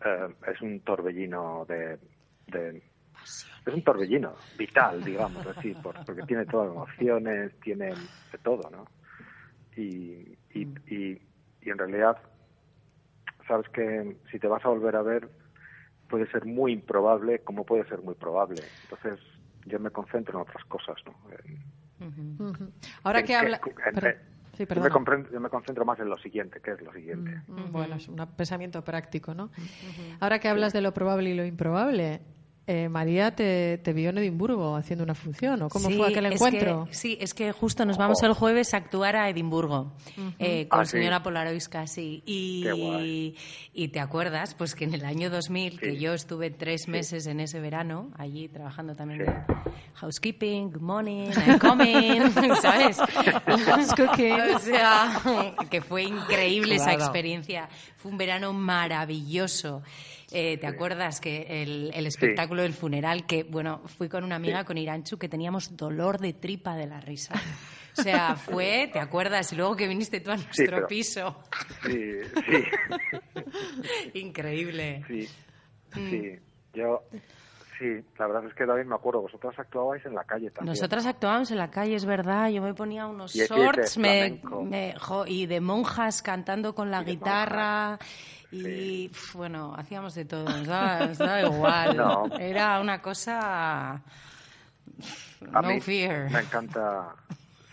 [0.05, 1.99] eh, es un torbellino de,
[2.47, 2.85] de-
[3.66, 8.71] es un torbellino vital, digamos así, por- porque tiene todas las emociones, tiene de todo,
[8.71, 8.87] ¿no?
[9.75, 11.21] Y, y, y,
[11.62, 12.16] y en realidad,
[13.49, 15.29] sabes que si te vas a volver a ver,
[16.09, 18.71] puede ser muy improbable como puede ser muy probable.
[18.83, 19.18] Entonces,
[19.64, 21.18] yo me concentro en otras cosas, ¿no?
[21.45, 21.59] En-.
[23.03, 23.61] Ahora en que habla...
[23.88, 24.32] en-
[24.66, 24.77] Sí,
[25.33, 27.40] yo, me yo concentro más en lo siguiente, que es lo siguiente.
[27.46, 29.51] Mm, Bueno, es un pensamiento práctico, ¿no?
[30.20, 32.20] Ahora que hablas de lo probable y lo improbable,
[32.73, 36.27] eh, María te, te vio en Edimburgo haciendo una función, ¿o cómo Sí, fue aquel
[36.27, 36.87] es encuentro?
[36.87, 39.93] que- sí, es que justo nos vamos el jueves a actuar a Edimburgo
[40.39, 40.93] eh, con Ah, sí.
[40.93, 42.23] señora Polaroiska, sí.
[42.25, 43.37] Y, Qué guay.
[43.75, 45.99] y te acuerdas, pues que en el año 2000, que Sí.
[45.99, 49.27] yo estuve tres meses en ese verano, allí trabajando también Sí.
[49.27, 49.55] de
[49.95, 52.21] housekeeping, good morning, I'm coming,
[52.63, 52.99] ¿sabes?
[53.97, 54.41] Cooking.
[54.55, 55.21] O sea,
[55.71, 57.69] que fue increíble esa experiencia.
[57.97, 59.83] Fue un verano maravilloso.
[60.33, 64.64] Eh, ¿Te acuerdas que el, el espectáculo del funeral, que bueno, fui con una amiga,
[64.64, 67.35] con Iranchu, que teníamos dolor de tripa de la risa?
[67.99, 69.53] O sea, fue, ¿te acuerdas?
[69.53, 71.42] Y luego que viniste tú a nuestro pero- piso.
[71.85, 72.64] Sí, sí,
[74.14, 75.05] Increíble.
[75.07, 75.29] sí,
[75.95, 76.11] Mm.
[76.11, 76.38] sí.
[76.73, 77.03] Yo,
[77.79, 77.85] sí,
[78.18, 80.73] la verdad es que David, me acuerdo, vosotras actuabais en la calle también.
[80.73, 82.49] Nosotras actuábamos en la calle, es verdad.
[82.49, 87.05] Yo me ponía unos shorts me- me- jo, y de monjas cantando con la Y
[87.05, 87.99] guitarra.
[88.53, 91.97] Y pf, bueno, hacíamos de todo, nos daba, nos daba igual.
[91.97, 92.27] No.
[92.38, 93.93] Era una cosa.
[93.95, 94.03] A
[95.62, 96.31] no mí fear.
[96.31, 97.15] Me encanta.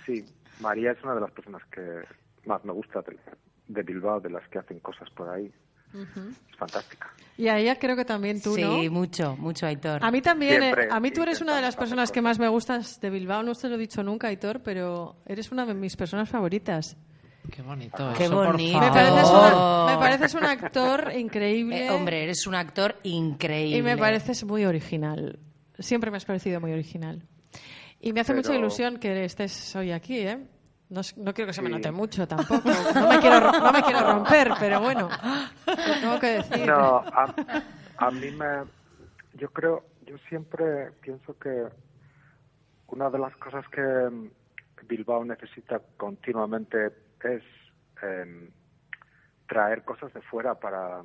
[0.05, 0.25] Sí,
[0.61, 2.01] María es una de las personas que
[2.45, 3.17] más me gusta de,
[3.67, 5.51] de Bilbao, de las que hacen cosas por ahí.
[5.93, 7.11] Es fantástica.
[7.35, 8.91] Y a ella creo que también tú, sí, ¿no?
[8.91, 10.03] mucho, mucho, Aitor.
[10.03, 12.37] A mí también, eh, Siempre a mí tú eres una de las personas que más
[12.37, 15.73] me gustas de Bilbao, no te lo he dicho nunca, Aitor, pero eres una de
[15.73, 16.95] mis personas favoritas.
[17.51, 18.13] Qué bonito.
[18.17, 18.79] Qué eso, por bonito.
[18.79, 18.93] Me favor.
[19.03, 19.83] pareces, Oh.
[19.85, 21.85] una- me pareces un actor increíble.
[21.87, 23.77] Eh, hombre, eres un actor increíble.
[23.77, 25.39] Y me pareces muy original.
[25.77, 27.23] Siempre me has parecido muy original.
[28.01, 30.39] Y me hace Pero- mucha ilusión que estés hoy aquí, ¿eh?
[30.89, 31.75] No, no quiero que se me Sí.
[31.75, 32.61] note mucho tampoco.
[32.95, 35.07] No me quiero, ro- no me quiero romper, pero bueno,
[35.67, 36.65] lo tengo que decir.
[36.67, 37.33] No, a,
[37.97, 38.45] a mí me.
[39.35, 41.65] Yo creo, yo siempre pienso que
[42.87, 43.81] una de las cosas que
[44.87, 46.89] Bilbao necesita continuamente
[47.23, 47.43] es
[48.01, 48.49] em,
[49.47, 51.01] traer cosas de fuera para.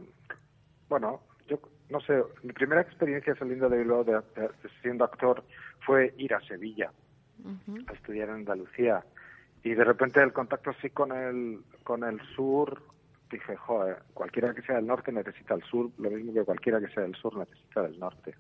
[0.89, 1.59] Bueno, yo
[1.91, 5.45] no sé, mi primera experiencia saliendo de Bilbao, de, de- de siendo actor,
[5.87, 6.91] fue ir a Sevilla
[7.89, 9.05] a estudiar en Andalucía.
[9.63, 12.83] Y de repente el contacto así con el, con el sur
[13.31, 16.89] dije, joder, cualquiera que sea del norte necesita el sur, lo mismo que cualquiera que
[16.89, 18.35] sea del sur necesita del norte.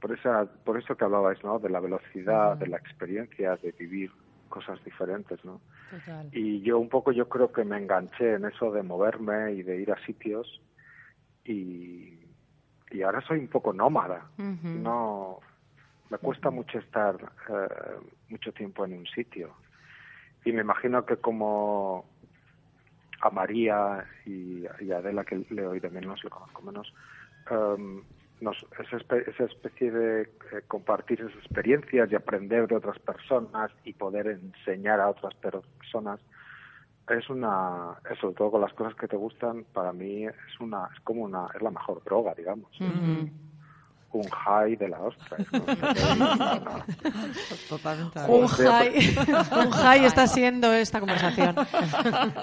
[0.00, 1.58] Por, esa, por eso que hablabais, ¿no?
[1.58, 4.10] De la velocidad, de la experiencia, de vivir
[4.50, 5.62] cosas diferentes, ¿no?
[6.32, 9.80] Y yo un poco yo creo que me enganché en eso de moverme y de
[9.80, 10.60] ir a sitios
[11.44, 12.18] y,
[12.90, 14.26] y ahora soy un poco nómada.
[14.36, 15.40] No
[16.10, 17.16] me cuesta mucho estar
[17.48, 19.54] eh, mucho tiempo en un sitio.
[20.44, 22.04] Y me imagino que como
[23.20, 26.92] a María y, a Adela, que le oí de menos, le conozco menos,
[27.50, 28.02] um,
[28.40, 30.28] esa, especie de eh,
[30.66, 36.20] compartir esas experiencias y aprender de otras personas y poder enseñar a otras personas
[37.08, 41.00] es una sobre todo con las cosas que te gustan para mí es una es
[41.00, 42.70] como una es la mejor droga digamos
[44.12, 45.36] un high de la ostra.
[48.28, 49.16] un high,
[49.64, 51.54] un high está siendo esta conversación.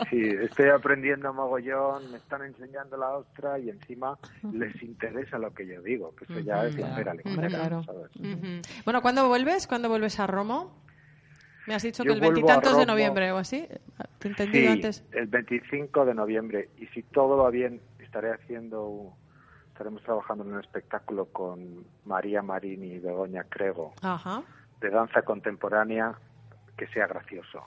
[0.10, 4.18] Sí, estoy aprendiendo mogollón, me están enseñando la ostra y encima
[4.54, 7.16] les interesa lo que yo digo, que eso ya es la mera
[7.48, 7.84] claro.
[8.86, 9.68] Bueno, ¿cuándo vuelves?
[9.68, 10.88] ¿Cuándo vuelves a Romo?
[11.68, 13.68] Me has dicho que el veintitantos de noviembre o así.
[14.20, 15.04] ¿Te he entendido antes?
[15.12, 16.70] El 25 de noviembre.
[16.78, 19.14] Y si todo va bien, estaré haciendo
[19.78, 23.94] estaremos trabajando en un espectáculo con María Marín y Begoña Crego
[24.82, 26.16] de danza contemporánea
[26.76, 27.64] que sea gracioso.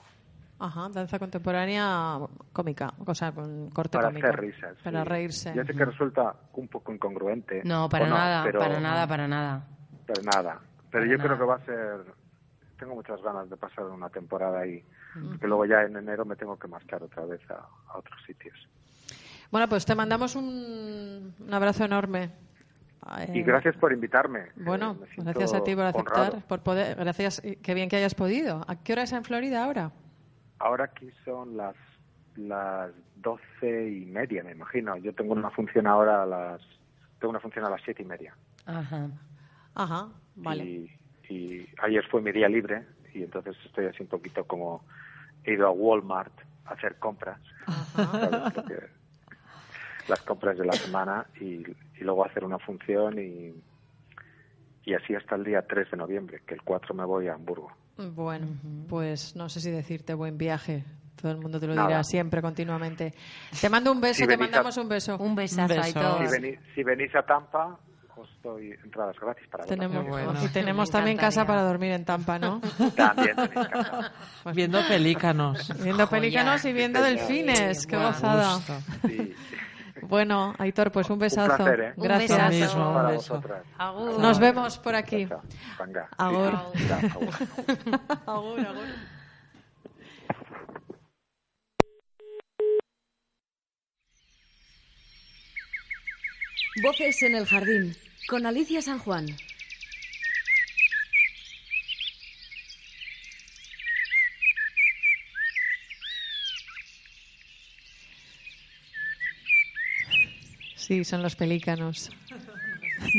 [0.59, 2.19] Ajá, danza contemporánea
[2.51, 4.27] cómica, o sea, con corte para cómico.
[4.27, 5.53] Hacer risas, para reírse.
[5.55, 7.61] Ya sé que resulta un poco incongruente.
[7.63, 9.67] No, para nada, para nada, para nada.
[10.05, 10.59] Para nada.
[10.91, 12.03] Pero yo creo que va a ser...
[12.77, 14.83] Tengo muchas ganas de pasar una temporada ahí,
[15.39, 18.57] que luego ya en enero me tengo que marchar otra vez a otros sitios.
[19.51, 22.31] Bueno, pues te mandamos un, abrazo enorme.
[23.33, 24.45] y eh, gracias por invitarme.
[24.55, 28.63] Bueno, gracias a ti por aceptar, por poder, gracias, qué bien que hayas podido.
[28.67, 29.91] ¿A qué hora es en Florida ahora?
[30.59, 31.75] Ahora aquí son las
[32.37, 34.95] las doce y media, me imagino.
[34.95, 36.61] Yo tengo una función ahora a las
[37.19, 38.33] tengo una función a las siete y media.
[38.65, 39.09] Ajá,
[39.75, 40.63] ajá, vale.
[40.63, 40.91] Y,
[41.29, 44.85] y ayer fue mi día libre y entonces estoy así un poquito como
[45.43, 46.33] he ido a Walmart
[46.65, 47.41] a hacer compras.
[47.67, 48.53] Ajá.
[50.11, 51.63] las compras de la semana y,
[52.01, 53.53] luego hacer una función y,
[54.83, 57.71] y así hasta el día 3 de noviembre, que el 4 me voy a Hamburgo.
[57.97, 58.47] Bueno,
[58.89, 60.83] pues no sé si decirte buen viaje.
[61.21, 63.13] Todo el mundo te lo dirá siempre, continuamente.
[63.59, 65.17] Te mando un beso, te mandamos un beso.
[65.17, 66.19] Un besazo un y todo.
[66.73, 67.77] Si, venís, a Tampa,
[68.17, 72.59] os doy entradas gratis para tenemos, Y tenemos también casa para dormir en Tampa, ¿no?
[72.95, 74.11] También tenéis casa.
[74.55, 75.71] viendo pelícanos.
[75.83, 77.85] Viendo pelícanos y viendo delfines.
[77.85, 78.59] Qué gozada.
[79.05, 79.35] Sí.
[80.03, 81.67] Bueno, Aitor, pues un besazo.
[81.67, 81.93] ¿eh?
[81.97, 82.75] Gracias.
[84.19, 85.27] Nos vemos por aquí.
[86.17, 86.53] Agur.
[88.25, 88.85] agur, agur.
[96.83, 97.95] Voces en el jardín
[98.29, 99.25] con Alicia San Juan.
[110.91, 112.11] Sí, son los pelícanos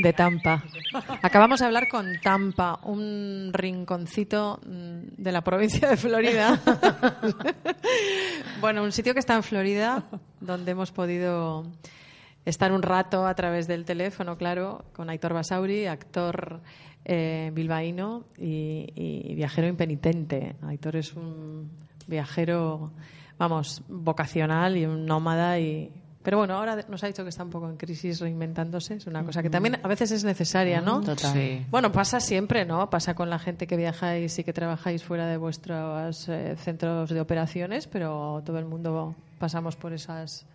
[0.02, 0.62] de Tampa.
[1.22, 6.61] Acabamos de hablar con Tampa, un rinconcito mm, de la provincia de Florida.
[8.61, 10.04] bueno, un sitio que está en Florida,
[10.38, 11.64] donde hemos podido
[12.44, 16.61] estar un rato a través del teléfono, claro, con Aitor Basauri, actor
[17.06, 20.56] eh, bilbaíno y, y, viajero impenitente.
[20.61, 21.70] Aitor es un
[22.06, 22.92] viajero,
[23.38, 25.90] vamos, vocacional y un nómada y
[26.22, 28.94] pero bueno, ahora nos ha dicho que está un poco en crisis reinventándose.
[28.94, 31.00] Es una cosa que también a veces es necesaria, ¿no?
[31.00, 31.66] Total.
[31.68, 32.88] Bueno, pasa siempre, ¿no?
[32.90, 37.20] Pasa con la gente que viajáis y que trabajáis fuera de vuestros eh, centros de
[37.20, 40.46] operaciones, pero todo el mundo pasamos por esos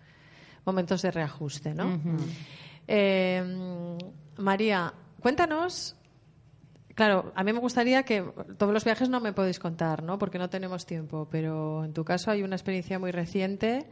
[0.65, 1.99] momentos de reajuste, ¿no?
[2.87, 3.43] Eh,
[4.37, 5.96] María, cuéntanos
[6.97, 8.25] Claro, a mí me gustaría que
[8.57, 10.17] todos los viajes no me podéis contar, ¿no?
[10.17, 13.85] Porque no tenemos tiempo, pero en tu caso hay una experiencia muy reciente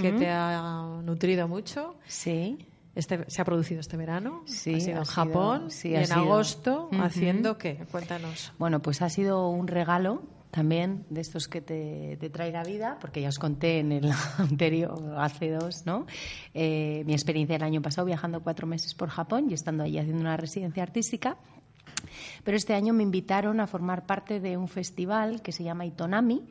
[0.00, 1.96] que te ha nutrido mucho.
[2.06, 2.66] Sí.
[2.94, 7.58] Este, se ha producido este verano, sí, ha sido en Japón y en agosto, ¿haciendo
[7.58, 7.84] qué?
[7.90, 8.54] Cuéntanos.
[8.58, 13.20] Bueno, pues ha sido un regalo también de estos que te, trae la vida, porque
[13.20, 16.06] ya os conté en el anterior, hace dos, ¿no?
[16.54, 20.22] Eh, mi experiencia el año pasado viajando cuatro meses por Japón y estando allí haciendo
[20.22, 21.36] una residencia artística.
[22.44, 26.42] Pero este año me invitaron a formar parte de un festival que se llama Itonami.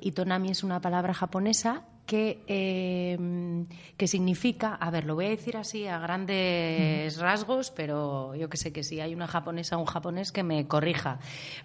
[0.00, 5.56] Itonami es una palabra japonesa que, em, que significa, a ver, lo voy a decir
[5.56, 9.86] así a grandes rasgos, pero yo que sé que si hay una japonesa o un
[9.86, 11.20] japonés que me corrija.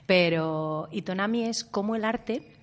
[0.06, 2.54] Pero Itonami es cómo el arte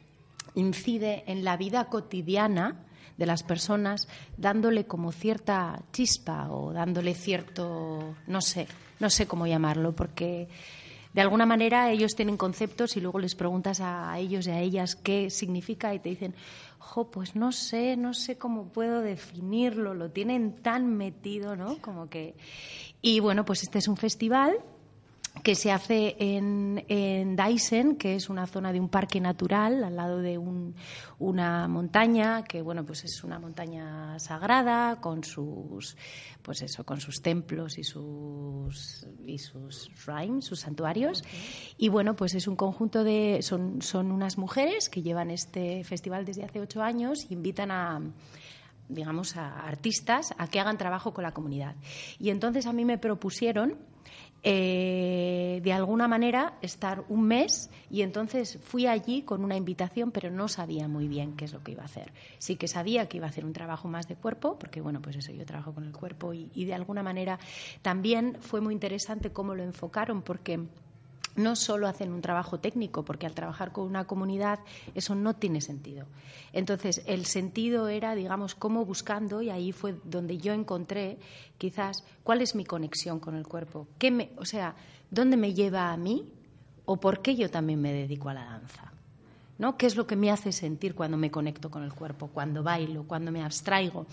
[0.54, 2.84] incide en la vida cotidiana
[3.16, 8.66] de las personas, dándole como cierta chispa o dándole cierto, no sé,
[9.00, 10.48] no sé cómo llamarlo, porque
[11.12, 14.96] de alguna manera ellos tienen conceptos y luego les preguntas a ellos y a ellas
[14.96, 16.34] qué significa y te dicen,
[16.78, 21.78] jo, pues no sé, no sé cómo puedo definirlo, lo tienen tan metido, ¿no?
[21.80, 22.34] Como que...
[23.00, 24.56] Y bueno, pues este es un festival
[25.42, 29.96] que se hace en, en Daisen, que es una zona de un parque natural al
[29.96, 30.74] lado de un,
[31.18, 35.96] una montaña, que bueno, pues es una montaña sagrada con sus,
[36.40, 41.24] pues eso, con sus templos y sus y sus shrines, sus santuarios.
[41.76, 46.24] Y bueno, pues es un conjunto de, son, son unas mujeres que llevan este festival
[46.24, 48.00] desde hace ocho años y invitan a
[48.86, 51.74] digamos, a artistas a que hagan trabajo con la comunidad.
[52.18, 53.78] Y entonces a mí me propusieron
[54.46, 60.30] eh, de alguna manera estar un mes y entonces fui allí con una invitación, pero
[60.30, 62.12] no sabía muy bien qué es lo que iba a hacer.
[62.38, 65.16] Sí que sabía que iba a hacer un trabajo más de cuerpo, porque bueno, pues
[65.16, 67.38] eso, yo trabajo con el cuerpo y, y de alguna manera
[67.80, 70.60] también fue muy interesante cómo lo enfocaron, porque
[71.36, 74.60] no solo hacen un trabajo técnico, porque al trabajar con una comunidad
[74.94, 76.06] eso no tiene sentido.
[76.52, 81.18] Entonces, el sentido era, digamos, cómo buscando, y ahí fue donde yo encontré
[81.58, 84.74] quizás cuál es mi conexión con el cuerpo, ¿Qué me, o sea,
[85.10, 86.32] dónde me lleva a mí
[86.86, 88.92] o por qué yo también me dedico a la danza.
[89.56, 89.76] ¿No?
[89.76, 93.04] ¿Qué es lo que me hace sentir cuando me conecto con el cuerpo, cuando bailo,
[93.04, 94.06] cuando me abstraigo,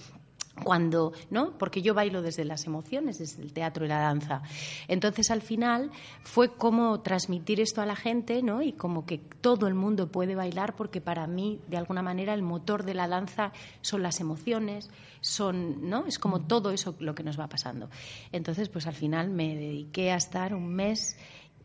[0.63, 1.57] cuando, ¿no?
[1.57, 4.41] Porque yo bailo desde las emociones, desde el teatro y la danza.
[4.87, 5.91] Entonces, al final,
[6.23, 8.61] fue como transmitir esto a la gente, ¿no?
[8.61, 12.41] Y como que todo el mundo puede bailar, porque para mí, de alguna manera, el
[12.41, 14.89] motor de la danza son las emociones,
[15.21, 16.05] son, ¿no?
[16.05, 17.89] Es como todo eso lo que nos va pasando.
[18.31, 21.17] Entonces, pues al final me dediqué a estar un mes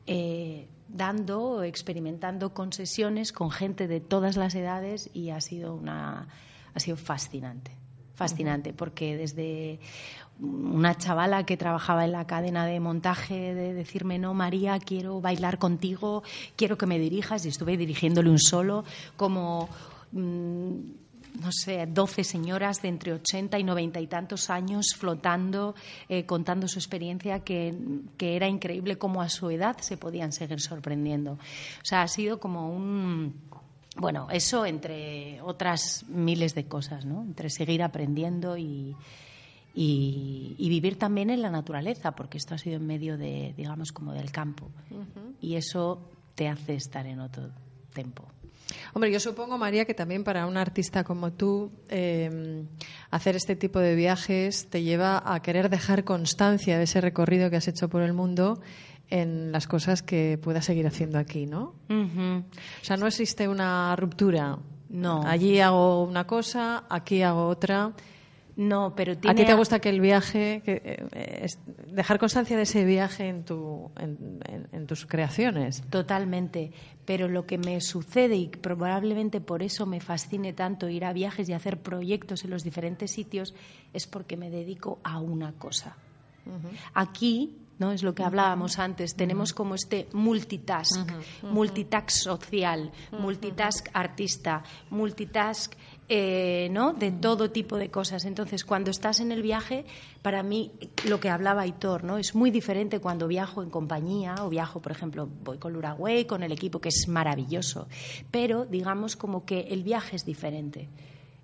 [0.06, 6.28] eh, dando, experimentando con sesiones con gente de todas las edades y ha sido una,
[6.72, 7.72] ha sido fascinante
[8.16, 9.78] fascinante, porque desde
[10.40, 15.58] una chavala que trabajaba en la cadena de montaje de decirme, no, María, quiero bailar
[15.58, 16.22] contigo,
[16.56, 18.84] quiero que me dirijas, y estuve dirigiéndole un solo,
[19.16, 19.68] como,
[20.12, 20.70] mm,
[21.40, 25.74] no sé, 12 señoras de entre 80 y 90 y tantos años flotando,
[26.08, 27.74] eh, contando su experiencia, que,
[28.16, 31.32] que era increíble cómo a su edad se podían seguir sorprendiendo.
[31.32, 33.34] O sea, ha sido como un
[33.96, 37.22] bueno, eso entre otras miles de cosas, ¿no?
[37.22, 38.94] Entre seguir aprendiendo y,
[39.74, 44.30] vivir también en la naturaleza, porque esto ha sido en medio de, digamos, como del
[44.30, 44.70] campo.
[45.40, 47.50] Y eso te hace estar en otro
[47.92, 48.24] tiempo.
[48.94, 52.64] Hombre, yo supongo, María, que también para un artista como tú, eh,
[53.10, 57.56] hacer este tipo de viajes te lleva a querer dejar constancia de ese recorrido que
[57.56, 58.60] has hecho por el mundo
[59.10, 61.74] en las cosas que pueda seguir haciendo aquí, ¿no?
[61.88, 64.58] O sea, no existe una ruptura.
[64.88, 65.22] No.
[65.26, 67.92] Allí hago una cosa, aquí hago otra.
[68.56, 70.80] No, pero ¿A ti te gusta que el viaje, que,
[71.12, 71.46] eh,
[71.92, 75.82] dejar constancia de ese viaje en, tu, en, tus creaciones?
[75.90, 76.72] Totalmente.
[77.04, 81.50] Pero lo que me sucede, y probablemente por eso me fascine tanto ir a viajes
[81.50, 83.54] y hacer proyectos en los diferentes sitios,
[83.92, 85.98] es porque me dedico a una cosa.
[86.94, 87.92] Aquí ¿no?
[87.92, 89.14] Es lo que hablábamos antes.
[89.14, 91.10] Tenemos como este multitask,
[91.42, 95.74] multitask social, multitask artista, multitask
[96.08, 96.92] eh, ¿no?
[96.92, 98.24] de todo tipo de cosas.
[98.24, 99.84] Entonces, cuando estás en el viaje,
[100.22, 100.70] para mí,
[101.08, 102.18] lo que hablaba Aitor, ¿no?
[102.18, 106.42] es muy diferente cuando viajo en compañía o viajo, por ejemplo, voy con Uruguay, con
[106.42, 107.88] el equipo, que es maravilloso.
[108.30, 110.88] Pero, digamos, como que el viaje es diferente.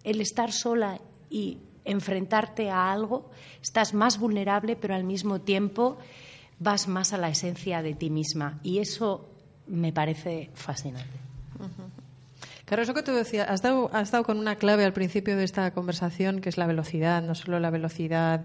[0.04, 3.30] El estar sola y enfrentarte a algo,
[3.60, 5.98] estás más vulnerable, pero al mismo tiempo
[6.58, 8.60] vas más a la esencia de ti misma.
[8.62, 9.28] Y eso
[9.66, 11.18] me parece fascinante.
[12.64, 15.44] Claro, eso que tú decías, has dado, has dado con una clave al principio de
[15.44, 18.44] esta conversación, que es la velocidad, no solo la velocidad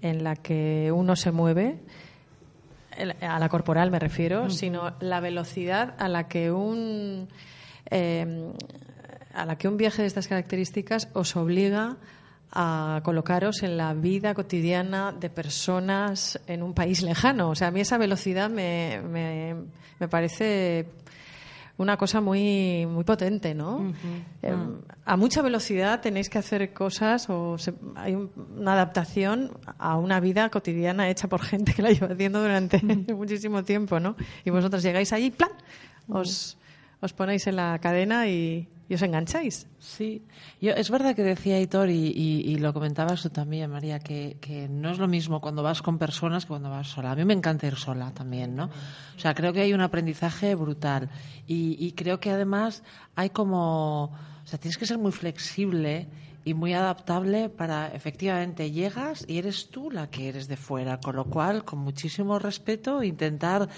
[0.00, 1.78] en la que uno se mueve,
[3.20, 7.28] a la corporal me refiero, sino la velocidad a la que un
[7.90, 8.52] eh,
[9.32, 11.96] a la que un viaje de estas características os obliga
[12.54, 17.50] a colocaros en la vida cotidiana de personas en un país lejano.
[17.50, 19.00] O sea, a mí esa velocidad me,
[19.98, 20.86] me, parece
[21.76, 23.92] una cosa muy, muy potente, ¿no?
[24.42, 24.54] Eh,
[25.04, 27.56] a mucha velocidad tenéis que hacer cosas o
[27.96, 32.80] hay una adaptación a una vida cotidiana hecha por gente que la lleva haciendo durante
[33.14, 34.14] muchísimo tiempo, ¿no?
[34.44, 35.50] Y vosotros llegáis allí, plan,
[36.08, 36.56] os,
[37.00, 39.66] os ponéis en la cadena y, y os engancháis.
[39.78, 40.22] Sí,
[40.60, 44.98] Yo, es verdad que decía Hitor y, lo comentabas tú también, María, que, no es
[44.98, 47.12] lo mismo cuando vas con personas que cuando vas sola.
[47.12, 48.64] A mí me encanta ir sola también, ¿no?
[49.16, 51.08] O sea, creo que hay un aprendizaje brutal
[51.46, 52.82] y, creo que además
[53.14, 56.08] hay como, o sea, tienes que ser muy flexible
[56.44, 61.16] y muy adaptable para efectivamente llegas y eres tú la que eres de fuera, con
[61.16, 63.68] lo cual con muchísimo respeto intentar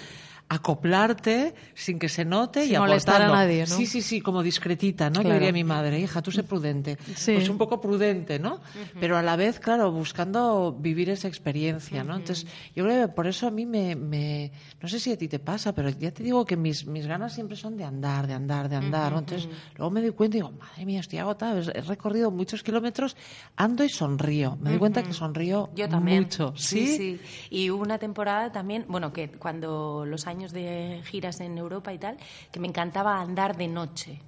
[0.49, 3.75] acoplarte sin que se note Sin y molestar a nadie, ¿no?
[3.75, 5.21] Sí, sí, sí, como discretita, ¿no?
[5.21, 5.29] Claro.
[5.29, 6.97] Que diría mi madre, hija, tú sé prudente.
[7.15, 7.33] Sí.
[7.33, 8.59] Pues un poco prudente, ¿no?
[8.99, 12.15] Pero a la vez, claro, buscando vivir esa experiencia, ¿no?
[12.15, 15.27] Entonces, yo creo que por eso a mí me, me- no sé si a ti
[15.27, 18.33] te pasa, pero ya te digo que mis, mis ganas siempre son de andar, de
[18.33, 19.19] andar, de andar, ¿no?
[19.19, 23.15] Entonces, luego me doy cuenta y digo, madre mía, estoy agotada, he recorrido muchos kilómetros,
[23.55, 24.57] ando y sonrío.
[24.61, 26.23] Me doy cuenta que sonrío Yo también.
[26.23, 26.53] mucho.
[26.55, 26.97] Sí, ¿Sí?
[26.97, 27.21] sí.
[27.49, 31.97] Y hubo una temporada también, bueno, que cuando los años de giras en Europa y
[31.97, 32.17] tal,
[32.51, 34.21] que me encantaba andar de noche.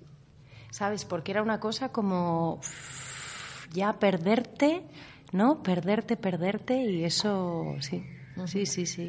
[0.72, 1.06] ¿Sabes?
[1.06, 2.60] Porque era una cosa como
[3.74, 4.84] ya perderte,
[5.32, 5.64] ¿no?
[5.64, 8.04] Perderte, perderte y eso, sí.
[8.46, 9.08] Sí, sí, sí.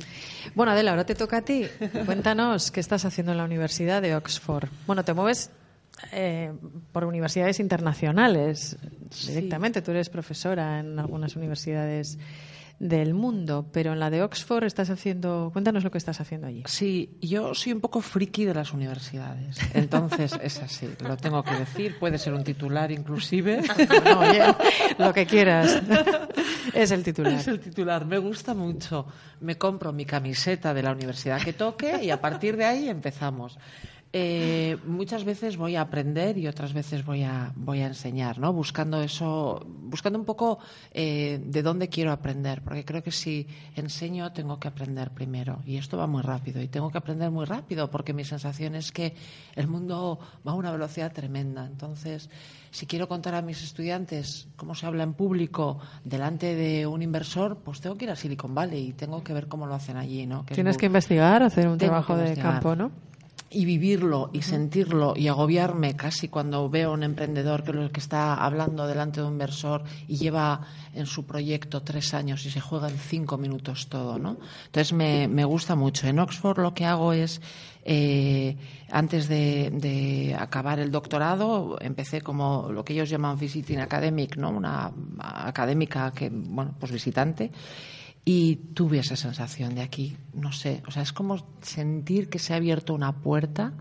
[0.55, 1.66] Bueno, Adela, ahora te toca a ti.
[2.05, 4.68] Cuéntanos qué estás haciendo en la Universidad de Oxford.
[4.86, 5.51] Bueno, te mueves
[6.12, 6.53] eh,
[6.92, 8.76] por universidades internacionales
[9.26, 9.82] directamente.
[9.82, 12.18] Tú eres profesora en algunas universidades
[12.81, 15.51] del mundo, pero en la de Oxford estás haciendo.
[15.53, 16.62] Cuéntanos lo que estás haciendo allí.
[16.66, 19.59] Sí, yo soy un poco friki de las universidades.
[19.74, 21.99] Entonces, es así, lo tengo que decir.
[22.01, 23.62] Puede ser un titular inclusive.
[24.05, 24.43] No, oye,
[24.99, 25.83] lo que quieras.
[26.72, 27.35] Es el titular.
[27.35, 28.07] Es el titular.
[28.07, 29.07] Me gusta mucho.
[29.41, 33.59] Me compro mi camiseta de la universidad que toque y a partir de ahí empezamos.
[34.13, 38.53] Eh, muchas veces voy a aprender y otras veces voy a, voy a enseñar, ¿no?
[38.53, 40.59] Buscando eso, buscando un poco
[40.93, 43.47] eh, de dónde quiero aprender, porque creo que si
[43.77, 47.45] enseño tengo que aprender primero y esto va muy rápido y tengo que aprender muy
[47.45, 49.15] rápido porque mi sensación es que
[49.55, 51.65] el mundo va a una velocidad tremenda.
[51.65, 52.31] Entonces,
[52.73, 57.59] si quiero contar a mis estudiantes cómo se habla en público delante de un inversor,
[57.59, 60.27] pues tengo que ir a Silicon Valley y tengo que ver cómo lo hacen allí,
[60.27, 60.45] ¿no?
[60.45, 62.91] Que Tienes que investigar, hacer un Tengo trabajo de campo, ¿no?
[63.53, 67.98] Y vivirlo y sentirlo y agobiarme casi cuando veo a un emprendedor que lo que
[67.98, 70.61] está hablando delante de un inversor y lleva
[70.94, 74.36] en su proyecto tres años y se juega en cinco minutos todo, ¿no?
[74.66, 76.07] Entonces me, me gusta mucho.
[76.07, 77.40] En Oxford lo que hago es
[77.84, 78.57] eh,
[78.90, 84.51] antes de, de acabar el doctorado empecé como lo que ellos llaman visiting academic, ¿no?
[84.51, 87.51] Una académica que bueno pues visitante
[88.25, 92.53] y tuve esa sensación de aquí, no sé, o sea, es como sentir que se
[92.53, 93.73] ha abierto una puerta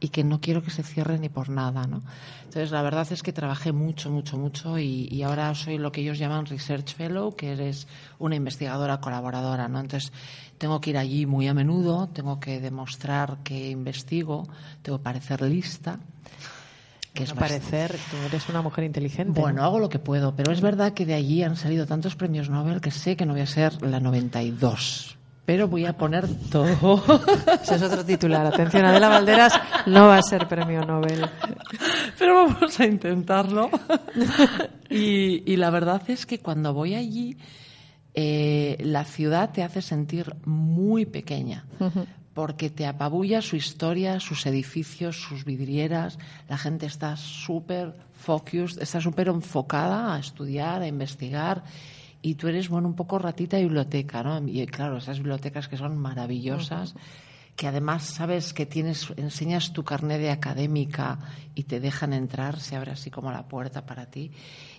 [0.00, 2.02] y que no quiero que se cierre ni por nada, ¿no?
[2.44, 6.00] Entonces, la verdad es que trabajé mucho, mucho, mucho y, y ahora soy lo que
[6.00, 7.86] ellos llaman Research Fellow, que eres
[8.18, 9.78] una investigadora colaboradora, ¿no?
[9.78, 10.12] Entonces,
[10.58, 14.48] tengo que ir allí muy a menudo, tengo que demostrar que investigo,
[14.82, 16.00] tengo que parecer lista,
[17.14, 19.40] que es parecer, tú eres una mujer inteligente.
[19.40, 22.50] bueno, hago lo que puedo, pero es verdad que de allí han salido tantos premios
[22.50, 25.16] Nobel que sé que no voy a ser la 92.
[25.44, 27.02] Pero voy a poner todo.
[27.62, 28.46] Ese es otro titular.
[28.46, 29.54] Atención, Adela Valderas
[29.86, 31.26] no va a ser premio Nobel.
[32.18, 33.68] pero vamos a intentarlo.
[34.88, 37.36] y, y la verdad es que cuando voy allí,
[38.14, 41.64] eh, la ciudad te hace sentir muy pequeña.
[42.34, 46.18] Porque te apabulla su historia, sus edificios, sus vidrieras.
[46.48, 51.64] La gente está súper focused, está súper enfocada a estudiar, a investigar.
[52.22, 54.46] Y tú eres, bueno, un poco ratita de biblioteca, ¿no?
[54.46, 56.94] Y claro, esas bibliotecas que son maravillosas
[57.60, 61.18] que además sabes que tienes, enseñas tu carnet de académica
[61.54, 64.30] y te dejan entrar, se abre así como la puerta para ti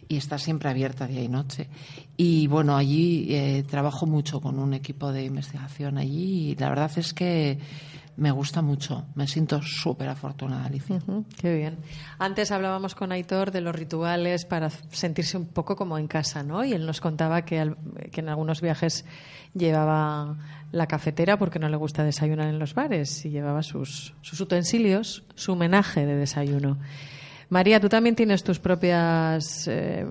[0.07, 1.69] y está siempre abierta día y noche.
[2.17, 6.91] Y bueno, allí eh, trabajo mucho con un equipo de investigación allí y la verdad
[6.95, 7.59] es que
[8.18, 10.99] me gusta mucho, me siento súper afortunada, Alicia.
[11.39, 11.78] Qué bien.
[12.20, 16.64] Antes hablábamos con Aitor de los rituales para sentirse un poco como en casa, ¿no?
[16.64, 17.78] Y él nos contaba que, al-
[18.12, 19.05] que en algunos viajes
[19.53, 20.38] llevaba
[20.72, 25.24] la cafetera porque no le gusta desayunar en los bares y llevaba sus, sus utensilios,
[25.36, 26.78] su homenaje de desayuno.
[27.49, 30.05] María, tú también tienes tus propias eh,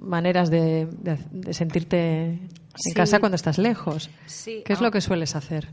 [0.00, 2.92] maneras de, de- de sentirte en Sí.
[2.94, 4.08] casa cuando estás lejos.
[4.26, 4.84] Sí, ¿Qué es ah.
[4.84, 5.68] lo que sueles hacer?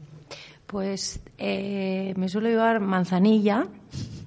[0.67, 3.67] Pues eh, me suelo llevar manzanilla,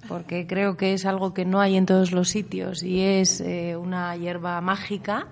[0.09, 3.77] porque creo que es algo que no hay en todos los sitios y es eh,
[3.77, 5.29] una hierba mágica.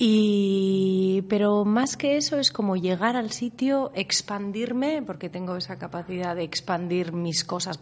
[0.00, 6.36] Y, pero más que eso es como llegar al sitio, expandirme, porque tengo esa capacidad
[6.36, 7.80] de expandir mis cosas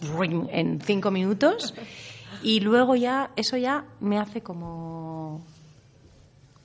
[0.50, 1.74] en cinco minutos,
[2.42, 5.44] y luego ya, eso ya me hace como,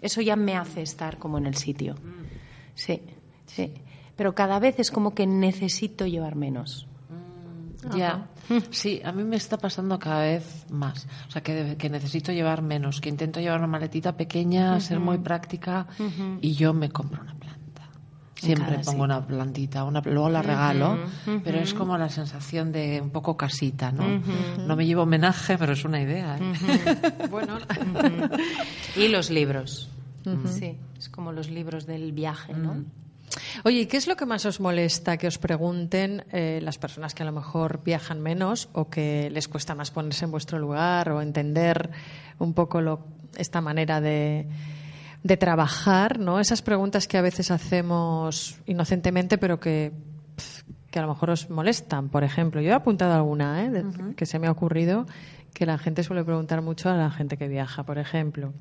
[0.02, 1.96] eso ya me hace estar como en el sitio.
[2.74, 3.02] Sí,
[3.46, 3.74] sí.
[4.16, 6.88] Pero cada vez es como que necesito llevar menos.
[7.96, 8.28] Ya,
[8.70, 11.08] sí, a mí me está pasando cada vez más.
[11.28, 15.18] O sea, que, que necesito llevar menos, que intento llevar una maletita pequeña, ser muy
[15.18, 15.88] práctica
[16.42, 17.90] y yo me compro una planta.
[18.36, 20.98] Siempre cada pongo una plantita, una, luego la regalo,
[21.44, 24.22] pero es como la sensación de un poco casita, ¿no?
[24.60, 26.38] No me llevo homenaje, pero es una idea.
[26.38, 27.28] ¿eh?
[27.30, 27.58] Bueno,
[28.96, 29.90] Y los libros.
[30.46, 32.84] Sí, es como los libros del viaje, ¿no?
[33.64, 37.14] Oye, ¿y qué es lo que más os molesta que os pregunten eh, las personas
[37.14, 41.10] que a lo mejor viajan menos o que les cuesta más ponerse en vuestro lugar
[41.12, 41.92] o entender
[42.40, 43.06] un poco lo,
[43.38, 44.48] esta manera de,
[45.24, 46.40] de trabajar, ¿no?
[46.40, 49.92] Esas preguntas que a veces hacemos inocentemente, pero que,
[50.94, 52.10] a lo mejor os molestan.
[52.10, 53.70] Por ejemplo, yo he apuntado alguna ¿eh?
[53.70, 55.06] de- que se me ha ocurrido
[55.54, 57.84] que la gente suele preguntar mucho a la gente que viaja.
[57.84, 58.54] Por ejemplo,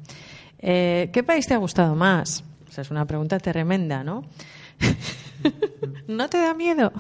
[0.61, 2.45] eh, ¿qué país te ha gustado más?
[2.69, 4.23] O sea, es una pregunta tremenda, ¿no?
[6.09, 6.93] ¿No te da miedo?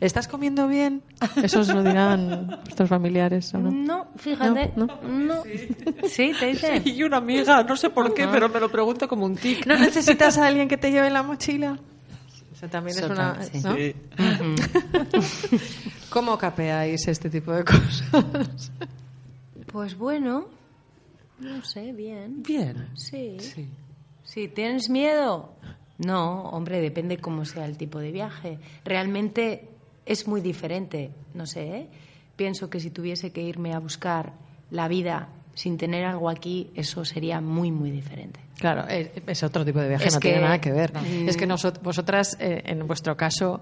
[0.00, 1.02] ¿Estás comiendo bien?
[1.42, 3.70] Eso os lo dirán vuestros familiares, ¿o no?
[3.70, 4.72] No, fíjate.
[4.76, 5.42] No, No.
[6.08, 6.82] Sí, te dicen.
[6.86, 9.66] Y una amiga, no sé por qué, pero me lo pregunto como un tic.
[9.66, 11.78] ¿No necesitas a alguien que te lleve la mochila?
[12.54, 13.40] Eso también es una...
[13.42, 13.94] sí.
[16.10, 18.72] ¿Cómo capeáis este tipo de cosas?
[19.70, 20.48] Pues bueno,
[21.38, 22.42] no sé, bien.
[22.42, 22.88] Bien.
[22.94, 23.36] Sí.
[23.38, 23.68] Sí.
[24.24, 25.54] Sí, ¿tienes miedo?
[25.98, 28.58] No, hombre, depende cómo sea el tipo de viaje.
[28.84, 29.68] Realmente
[30.06, 31.86] es muy diferente, no sé, ¿eh?
[32.36, 34.32] Pienso que si tuviese que irme a buscar
[34.70, 38.38] la vida sin tener algo aquí, eso sería muy, muy diferente.
[38.58, 40.94] Claro, es, es otro tipo de viaje, Es no tiene que- nada que ver.
[40.94, 41.00] no.
[41.28, 41.46] Es que
[41.82, 43.60] vosotras, eh, en vuestro caso,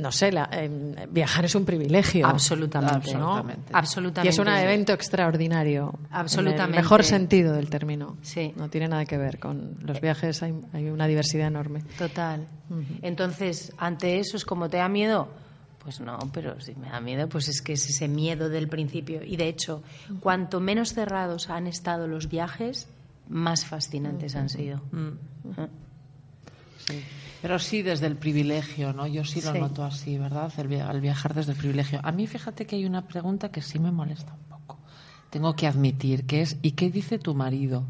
[0.00, 2.26] no sé, la- em, viajar es un privilegio.
[2.26, 3.14] Absolutamente.
[3.14, 3.30] ¿no?
[3.36, 3.70] Absolutamente.
[3.72, 4.26] Absolutamente.
[4.26, 5.94] Y es un evento extraordinario.
[6.10, 6.62] Absolutamente.
[6.64, 8.16] En el mejor sentido del término.
[8.22, 8.52] Sí.
[8.56, 11.82] No tiene nada que ver con los viajes, hay, hay una diversidad enorme.
[11.98, 12.46] Total.
[13.02, 15.28] Entonces, ante eso es como te da miedo.
[15.82, 19.22] Pues no, pero si me da miedo, pues es que es ese miedo del principio.
[19.24, 19.82] Y de hecho,
[20.20, 22.86] cuanto menos cerrados han estado los viajes,
[23.28, 24.82] más fascinantes han sido.
[26.88, 27.02] ¿Eh?
[27.42, 29.06] Pero sí desde el privilegio, ¿no?
[29.06, 29.58] Yo sí lo Sí.
[29.58, 30.52] noto así, ¿verdad?
[30.58, 32.00] El, via- el viajar desde el privilegio.
[32.02, 34.78] A mí fíjate que hay una pregunta que sí me molesta un poco.
[35.30, 37.84] Tengo que admitir, que es ¿y qué dice tu marido?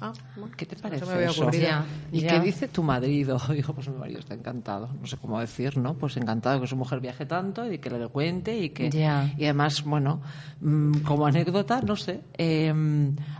[0.00, 0.12] Ah,
[0.56, 1.50] ¿Qué te no parece se me había eso?
[1.50, 2.28] Ya, ¿Y ya.
[2.28, 3.40] qué dice tu marido?
[3.50, 4.88] Digo, pues mi marido está encantado.
[5.00, 5.94] No sé cómo decir, ¿no?
[5.94, 8.90] Pues encantado que su mujer viaje tanto y que le cuente y que...
[8.90, 9.32] Ya.
[9.36, 10.20] Y además, bueno,
[10.60, 12.72] mm, como anécdota, no sé, eh,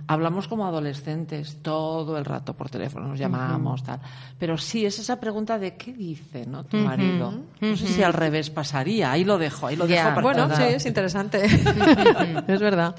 [0.06, 4.00] hablamos como adolescentes todo el rato por teléfono, nos llamamos, tal.
[4.38, 6.64] Pero sí, es esa pregunta de ¿qué dice, no?
[6.64, 7.32] Tu marido.
[7.60, 9.12] No sé si al revés pasaría.
[9.12, 9.96] Ahí lo dejo, ahí lo Ya.
[10.04, 11.44] dejo para Bueno, sí, es interesante.
[12.48, 12.94] es verdad.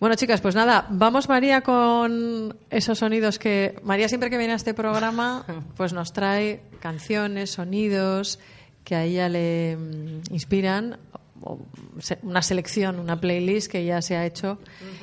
[0.00, 4.56] Bueno, chicas, pues nada, vamos María con esos sonidos que María siempre que viene a
[4.56, 5.44] este programa,
[5.76, 8.38] pues nos trae canciones, sonidos
[8.84, 10.98] que a ella le mm, inspiran,
[12.22, 14.58] una selección, una playlist que ya se ha hecho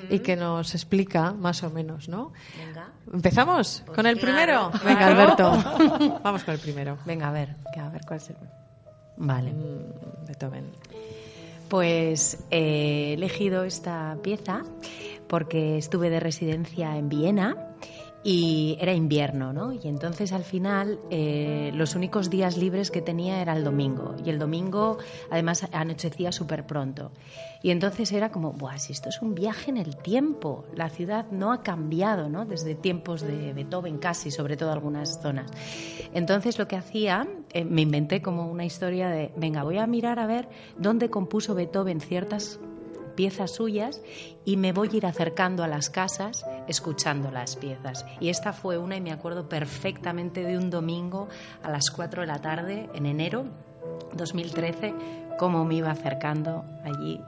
[0.10, 2.34] y que nos explica más o menos, ¿no?
[2.58, 2.90] Venga.
[3.14, 4.72] ¿Empezamos con el claro, primero?
[4.86, 5.08] Venga.
[5.08, 6.20] Alberto.
[6.24, 6.98] Vamos con el primero.
[7.06, 8.36] Venga, a ver, a ver cuál es el...
[9.18, 9.52] Vale.
[9.52, 10.72] Mm, Beethoven.
[11.70, 14.64] Pues he elegido esta pieza
[15.28, 17.58] porque estuve de residencia en Viena
[18.28, 19.72] y era invierno, ¿no?
[19.72, 24.16] Y entonces al final eh, los únicos días libres que tenía era el domingo.
[24.26, 24.98] Y el domingo
[25.30, 27.12] además anochecía súper pronto.
[27.62, 30.66] Y entonces era como, Buah, si esto es un viaje en el tiempo.
[30.74, 32.46] La ciudad no ha cambiado, ¿no?
[32.46, 35.52] Desde tiempos de Beethoven casi, sobre todo algunas zonas.
[36.12, 40.18] Entonces lo que hacía, eh, me inventé como una historia de, venga, voy a mirar
[40.18, 40.50] a ver
[40.80, 42.60] dónde compuso Beethoven ciertas
[43.16, 44.02] piezas suyas
[44.44, 48.06] y me voy a ir acercando a las casas escuchando las piezas.
[48.20, 51.28] Y esta fue una y me acuerdo perfectamente de un domingo
[51.64, 53.46] a las 4 de la tarde en enero
[54.14, 54.94] 2013,
[55.38, 57.22] cómo me iba acercando allí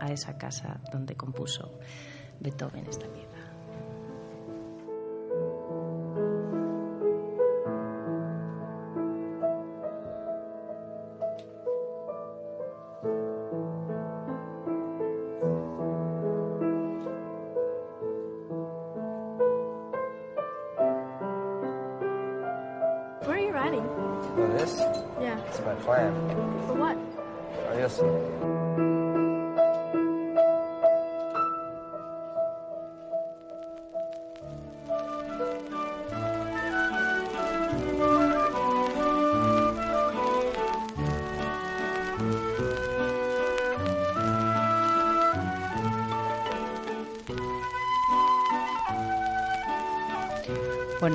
[0.00, 1.78] a esa casa donde compuso
[2.40, 3.29] Beethoven esta.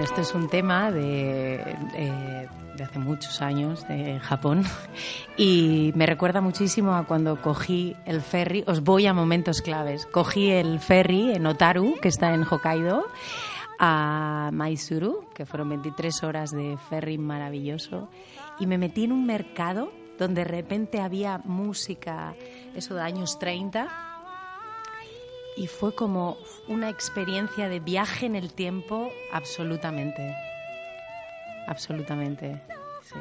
[0.05, 1.57] Este es un tema de,
[1.93, 4.63] de- de hace muchos años, de Japón,
[5.37, 10.51] y me recuerda muchísimo a cuando cogí el ferry, os voy a momentos claves, cogí
[10.51, 13.05] el ferry en Otaru, que está en Hokkaido,
[13.79, 18.09] a Maizuru, que fueron 23 horas de ferry maravilloso,
[18.59, 22.35] y me metí en un mercado donde de repente había música,
[22.75, 23.87] eso de años 30,
[25.55, 26.37] y fue como
[26.67, 30.35] una experiencia de viaje en el tiempo absolutamente,
[31.67, 32.61] absolutamente,
[33.03, 33.19] sí.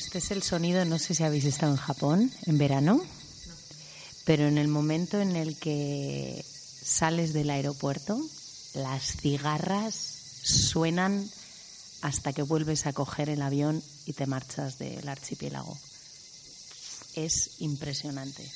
[0.00, 3.02] Este es el sonido, no sé si habéis estado en Japón en verano,
[4.24, 6.42] pero en el momento en el que
[6.82, 8.18] sales del aeropuerto,
[8.74, 11.28] las cigarras suenan
[12.00, 15.76] hasta que vuelves a coger el avión y te marchas del archipiélago.
[17.14, 18.50] Es impresionante.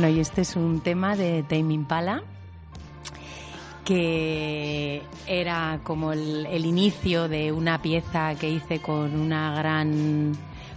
[0.00, 2.22] Bueno, y este es un tema de Tame Impala
[3.84, 10.32] que era como el, inicio de una pieza que hice con una gran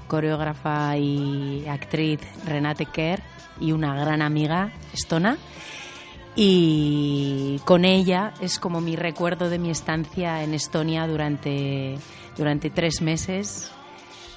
[0.09, 3.23] coreógrafa y actriz Renate Kerr
[3.61, 5.37] y una gran amiga Estona.
[6.35, 11.95] Y con ella es como mi recuerdo de mi estancia en Estonia durante,
[12.35, 13.71] durante tres meses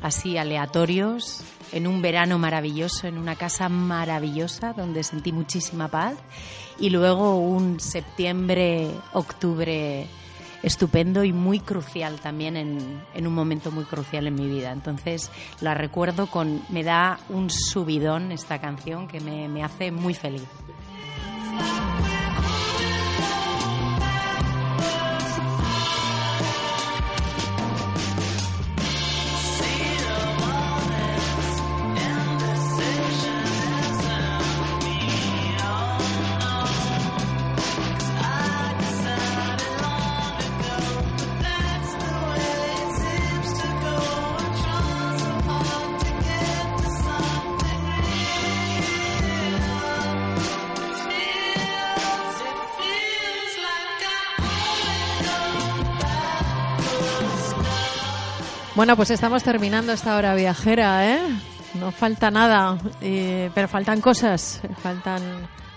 [0.00, 1.42] así aleatorios
[1.72, 6.14] en un verano maravilloso, en una casa maravillosa donde sentí muchísima paz
[6.78, 10.06] y luego un septiembre, octubre
[10.62, 14.72] estupendo y muy crucial también en, un momento muy crucial en mi vida.
[14.72, 20.14] Entonces la recuerdo con, me da un subidón esta canción que me, me hace muy
[20.14, 20.42] feliz.
[58.76, 61.20] Bueno, pues estamos terminando esta hora viajera, ¿eh?
[61.80, 65.22] No falta nada, eh, pero faltan cosas, faltan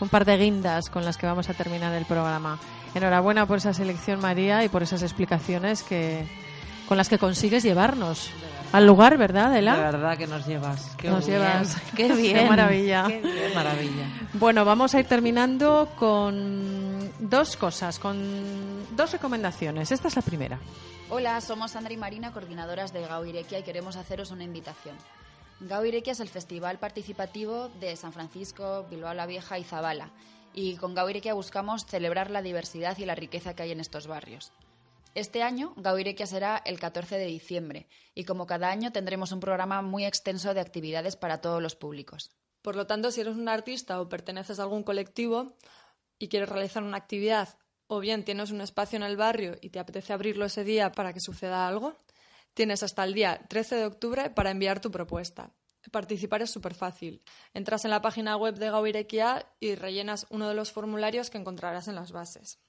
[0.01, 2.59] un par de guindas con las que vamos a terminar el programa.
[2.93, 6.27] Enhorabuena por esa selección, María, y por esas explicaciones que
[6.89, 8.31] con las que consigues llevarnos
[8.73, 9.75] al lugar, ¿verdad, Ela?
[9.75, 10.95] De verdad que nos llevas.
[10.97, 11.39] Qué nos bien.
[11.39, 11.77] llevas.
[11.95, 12.37] Qué bien.
[12.37, 13.05] Qué maravilla.
[13.07, 13.53] Qué bien.
[13.53, 14.05] Maravilla.
[14.33, 19.91] Bueno, vamos a ir terminando con dos cosas, con dos recomendaciones.
[19.91, 20.59] Esta es la primera.
[21.11, 24.95] Hola, somos Sandra y Marina, coordinadoras de Gau Irequia, y queremos haceros una invitación.
[25.59, 30.09] Gau Irequia es el festival participativo de San Francisco, Bilbao la Vieja y Zabala.
[30.55, 34.07] Y con Gau Irequia buscamos celebrar la diversidad y la riqueza que hay en estos
[34.07, 34.51] barrios.
[35.15, 39.39] Este año, Gau Irequia será el 14 de diciembre y como cada año tendremos un
[39.39, 42.31] programa muy extenso de actividades para todos los públicos.
[42.61, 45.57] Por lo tanto, si eres un artista o perteneces a algún colectivo
[46.19, 47.57] y quieres realizar una actividad
[47.87, 51.11] o bien tienes un espacio en el barrio y te apetece abrirlo ese día para
[51.11, 51.95] que suceda algo,
[52.53, 55.51] tienes hasta el día 13 de octubre para enviar tu propuesta.
[55.91, 57.23] Participar es súper fácil.
[57.53, 61.87] Entras en la página web de Gauirequia y rellenas uno de los formularios que encontrarás
[61.87, 62.59] en las bases.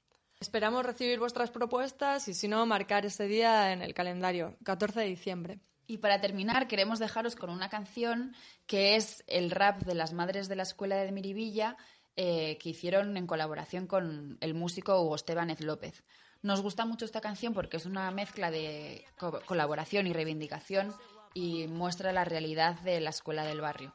[0.41, 5.07] Esperamos recibir vuestras propuestas y si no, marcar ese día en el calendario, 14 de
[5.07, 5.61] diciembre.
[5.87, 8.35] Y para terminar, queremos dejaros con una canción
[8.67, 11.77] que es el rap de las madres de la escuela de Miribilla
[12.17, 16.05] eh, que hicieron en colaboración con el músico Hugo Estebanez López.
[16.41, 20.95] Nos gusta mucho esta canción porque es una mezcla de co colaboración y reivindicación
[21.35, 23.95] y muestra la realidad de la escuela del barrio.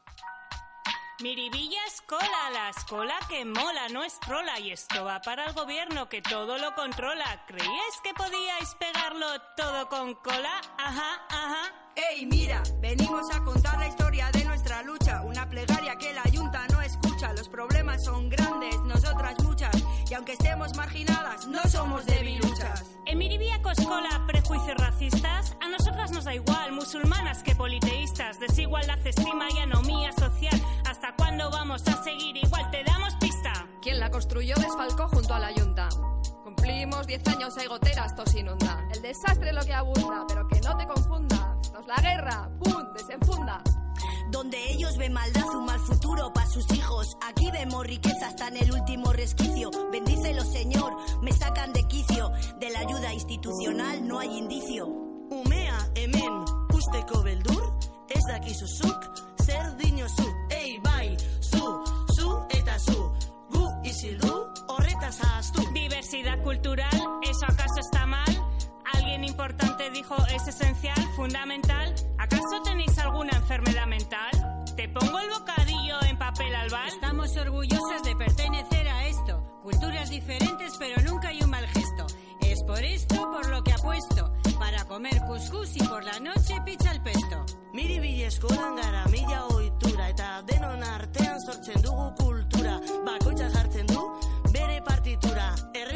[1.22, 4.60] Miribilla escola, la escola que mola, no es trola.
[4.60, 7.42] Y esto va para el gobierno que todo lo controla.
[7.46, 10.60] ¿Creíais que podíais pegarlo todo con cola?
[10.76, 11.72] Ajá, ajá.
[11.96, 15.22] Ey, mira, venimos a contar la historia de nuestra lucha.
[15.22, 17.32] Una plegaria que la Junta no escucha.
[17.32, 18.55] Los problemas son grandes
[20.14, 22.84] aunque estemos marginadas, no somos debiluchas.
[23.06, 29.46] En Miribíaco escola prejuicios racistas, a nosotras nos da igual, musulmanas que politeístas, desigualdad, estima
[29.54, 30.60] y anomía social.
[30.88, 32.70] ¿Hasta cuándo vamos a seguir igual?
[32.70, 33.66] Te damos pista.
[33.82, 35.88] Quien la construyó desfalcó junto a la yunta.
[36.44, 38.86] Cumplimos 10 años, hay goteras, tos inunda.
[38.94, 41.56] El desastre es lo que abunda, pero que no te confunda.
[41.62, 42.84] Esto es la guerra, ¡pum!
[42.94, 43.62] desenfunda.
[44.30, 47.16] Donde ellos ven maldad, un mal futuro para sus hijos.
[47.26, 49.70] Aquí vemos riqueza hasta en el último resquicio.
[49.92, 52.30] Bendícelo, Señor, me sacan de quicio.
[52.60, 54.86] De la ayuda institucional no hay indicio.
[54.86, 57.78] Umea, hemen, usteko beldur,
[58.08, 59.00] ez dakizu zuk,
[59.42, 60.28] zer dinozu.
[60.50, 61.84] Ei, bai, zu,
[62.14, 63.12] zu eta zu.
[63.50, 64.34] Gu isildu,
[64.68, 65.62] horretaz ahaztu.
[65.72, 68.25] Diversidad cultural, ¿eso acaso está mal?
[69.36, 71.94] Importante dijo es esencial, fundamental.
[72.16, 74.30] ¿Acaso tenéis alguna enfermedad mental?
[74.74, 76.88] ¿Te pongo el bocadillo en papel albal?
[76.88, 79.60] Estamos orgullosas de pertenecer a esto.
[79.62, 82.06] Culturas diferentes, pero nunca hay un mal gesto.
[82.40, 84.32] Es por esto por lo que apuesto.
[84.58, 87.44] Para comer cuscús y por la noche pizza al pesto.
[87.74, 92.80] Miribili eskolan gara mila ohitura eta denon artean sortzen dugu kultura.
[93.04, 93.55] Bakoitza jartzen du bere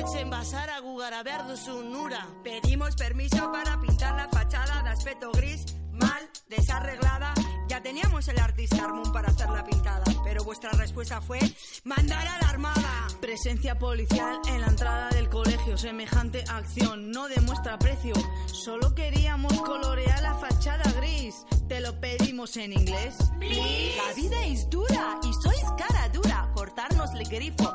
[0.00, 0.20] partitura.
[0.20, 2.26] Erretzen bazara gu gara behar duzun nura.
[2.42, 7.34] Pedimos permiso para pintar la fachada de aspecto gris, mal, desarreglada.
[7.68, 11.38] Ya teníamos el artista Armón para hacer la pintada, pero vuestra respuesta fue
[11.84, 13.06] mandar a la armada.
[13.20, 18.14] Presencia policial en la entrada del colegio, semejante acción no demuestra precio.
[18.46, 21.46] Solo queríamos colorear la fachada gris.
[21.68, 23.16] Te lo pedimos en inglés.
[23.38, 26.50] La vida es dura y sois cara dura.
[26.54, 27.72] Cortarnos el grifo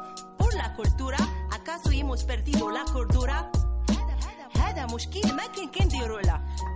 [0.55, 1.17] la cultura?
[1.51, 3.51] ¿Acaso hemos perdido la cordura?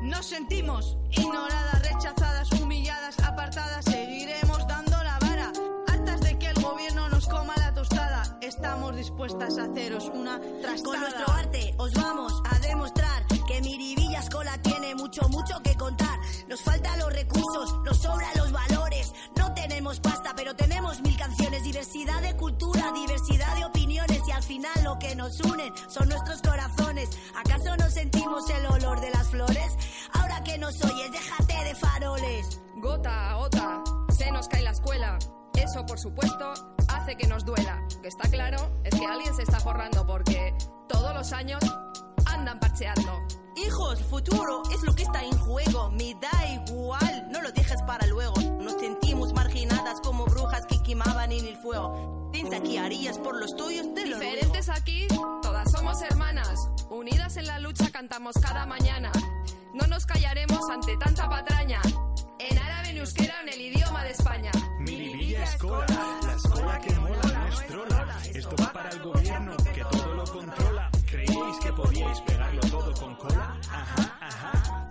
[0.01, 3.85] Nos sentimos ignoradas, rechazadas, humilladas, apartadas.
[3.85, 5.51] Seguiremos dando la vara,
[5.87, 8.37] hartas de que el gobierno nos coma la tostada.
[8.41, 10.83] Estamos dispuestas a haceros una trastada.
[10.83, 16.17] Con nuestro arte os vamos a demostrar que Mirivillas Cola tiene mucho, mucho que contar.
[16.47, 19.13] Nos faltan los recursos, nos sobran los valores.
[19.35, 21.63] No tenemos pasta, pero tenemos mil canciones.
[21.63, 23.65] Diversidad de cultura, diversidad de
[24.49, 27.07] final lo que nos unen son nuestros corazones.
[27.37, 29.77] ¿Acaso no sentimos el olor de las flores?
[30.13, 32.59] Ahora que nos oyes, déjate de faroles.
[32.77, 35.19] Gota a gota, se nos cae la escuela.
[35.53, 36.51] Eso, por supuesto,
[36.87, 37.79] hace que nos duela.
[37.93, 41.59] Lo que está claro es que alguien se está forrando porque todos los años
[42.25, 43.19] andan parcheando.
[43.55, 45.91] Hijos, futuro es lo que está en juego.
[45.91, 48.33] Me da igual, no lo dejes para luego.
[48.59, 52.18] Nos sentimos marginadas como brujas que quemaban en el fuego.
[52.79, 54.31] Harías por los tuyos, te lo ruego.
[54.31, 55.07] Diferentes aquí,
[55.41, 56.69] todas somos hermanas.
[56.89, 59.11] Unidas en la lucha cantamos cada mañana.
[59.73, 61.81] No nos callaremos ante tanta patraña.
[62.39, 64.51] En árabe, en euskera, en el idioma de España.
[64.79, 65.85] Miribilla Escola,
[66.23, 68.17] la escuela que mola no es trola.
[68.33, 70.89] Esto va para el gobierno que todo lo controla.
[71.05, 73.59] ¿Creíais que podíais pegarlo todo con cola?
[73.69, 74.89] Ajá, ajá.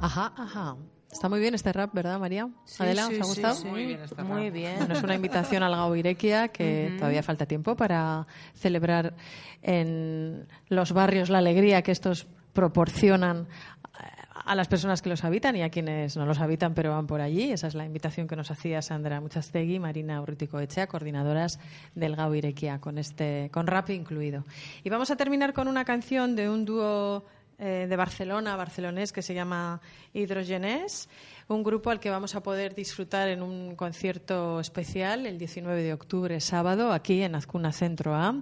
[0.00, 0.76] Ajá, ajá.
[1.12, 2.48] Está muy bien este rap, ¿verdad, María?
[2.64, 3.54] Sí, Adela, sí, ¿os ha gustado?
[3.54, 3.66] sí.
[3.68, 4.52] Muy bien este Muy rap.
[4.54, 4.76] bien.
[4.78, 9.14] Bueno, es una invitación al Gao Irequia, que todavía falta tiempo para celebrar
[9.60, 13.46] en los barrios la alegría que estos proporcionan
[14.44, 17.20] a las personas que los habitan y a quienes no los habitan pero van por
[17.20, 17.52] allí.
[17.52, 21.60] Esa es la invitación que nos hacía Sandra Muchastegui, Marina Urrutico Echea, coordinadoras
[21.94, 24.44] del Gau Irequia, con, este, con rap incluido.
[24.82, 27.24] Y vamos a terminar con una canción de un dúo
[27.58, 29.80] eh, de Barcelona, barcelonés, que se llama
[30.12, 31.08] Hidrogenés,
[31.48, 35.92] un grupo al que vamos a poder disfrutar en un concierto especial el 19 de
[35.92, 38.34] octubre, sábado, aquí en Azcuna Centro A,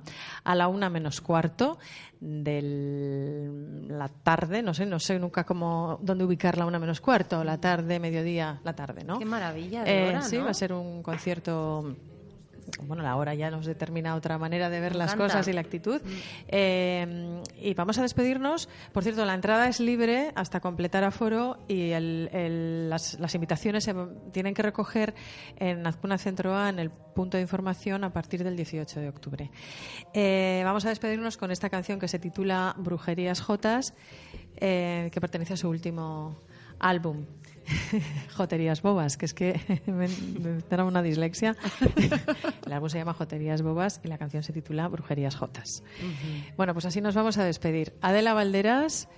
[0.45, 1.79] a la una menos cuarto
[2.21, 3.51] de
[3.89, 7.59] la tarde, no sé, no sé nunca cómo, dónde ubicar la una menos cuarto, la
[7.59, 9.19] tarde, mediodía, la tarde, ¿no?
[9.19, 10.45] Qué maravilla de Eh, hora, Sí, ¿no?
[10.45, 11.97] va a ser un concierto
[12.83, 15.35] bueno, la hora ya nos determina otra manera de ver Me las encanta.
[15.35, 16.01] cosas y la actitud.
[16.49, 18.68] Eh, y vamos a despedirnos.
[18.93, 23.85] Por cierto, la entrada es libre hasta completar aforo y el- el- las, las invitaciones
[23.85, 23.95] se
[24.33, 25.14] tienen que recoger
[25.57, 29.51] en Azcuna Centro A, en el punto de información, a partir del 18 de octubre.
[30.14, 33.95] Eh, vamos a despedirnos con esta canción que se titula Brujerías Jotas,
[34.57, 36.39] eh, que pertenece a su último
[36.79, 37.25] álbum.
[38.37, 41.57] Joterías Bobas, que es que me, me da una dislexia.
[42.66, 45.83] El álbum se llama Joterías Bobas y la canción se titula Brujerías Jotas.
[46.57, 47.95] Bueno, pues así nos vamos a despedir.
[48.01, 49.09] Adela Valderas,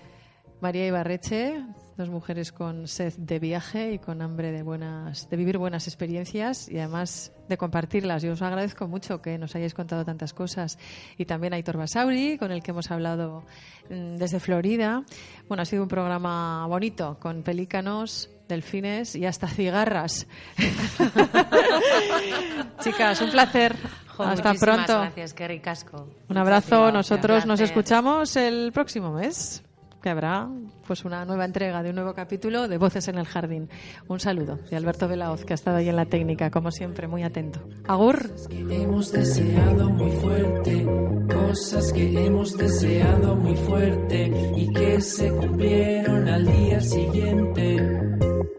[0.61, 1.62] María Ibarreche,
[1.97, 6.68] dos mujeres con sed de viaje y con hambre de buenas, de vivir buenas experiencias
[6.68, 8.22] y además de compartirlas.
[8.22, 10.78] Yo os agradezco mucho que nos hayáis contado tantas cosas.
[11.18, 13.45] Y también a Hitor Basauri, con el que hemos hablado
[13.90, 15.05] mm, desde Florida.
[15.49, 20.26] Bueno, ha sido un programa bonito, con pelícanos, delfines y hasta cigarras.
[22.80, 23.76] Chicas, un placer.
[24.16, 25.01] Jo, hasta pronto.
[25.01, 26.09] Gracias, qué ricasco.
[26.28, 26.93] Un abrazo.
[26.93, 29.62] Nosotros nos escuchamos el próximo mes
[30.03, 30.48] que habrá
[30.86, 33.70] pues una nueva entrega de un nuevo capítulo de Voces en el Jardín.
[34.09, 37.22] Un saludo de Alberto Velaoz, que ha estado ahí en la técnica, como siempre, muy
[37.22, 37.61] atento.
[37.86, 38.28] Agur.
[38.28, 40.86] Cosas que hemos deseado muy fuerte,
[41.32, 47.76] cosas que hemos deseado muy fuerte y que se cumplieron al día siguiente.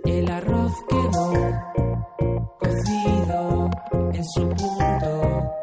[0.06, 1.34] El arroz quedó
[2.60, 3.70] cocido
[4.14, 5.63] en su punto.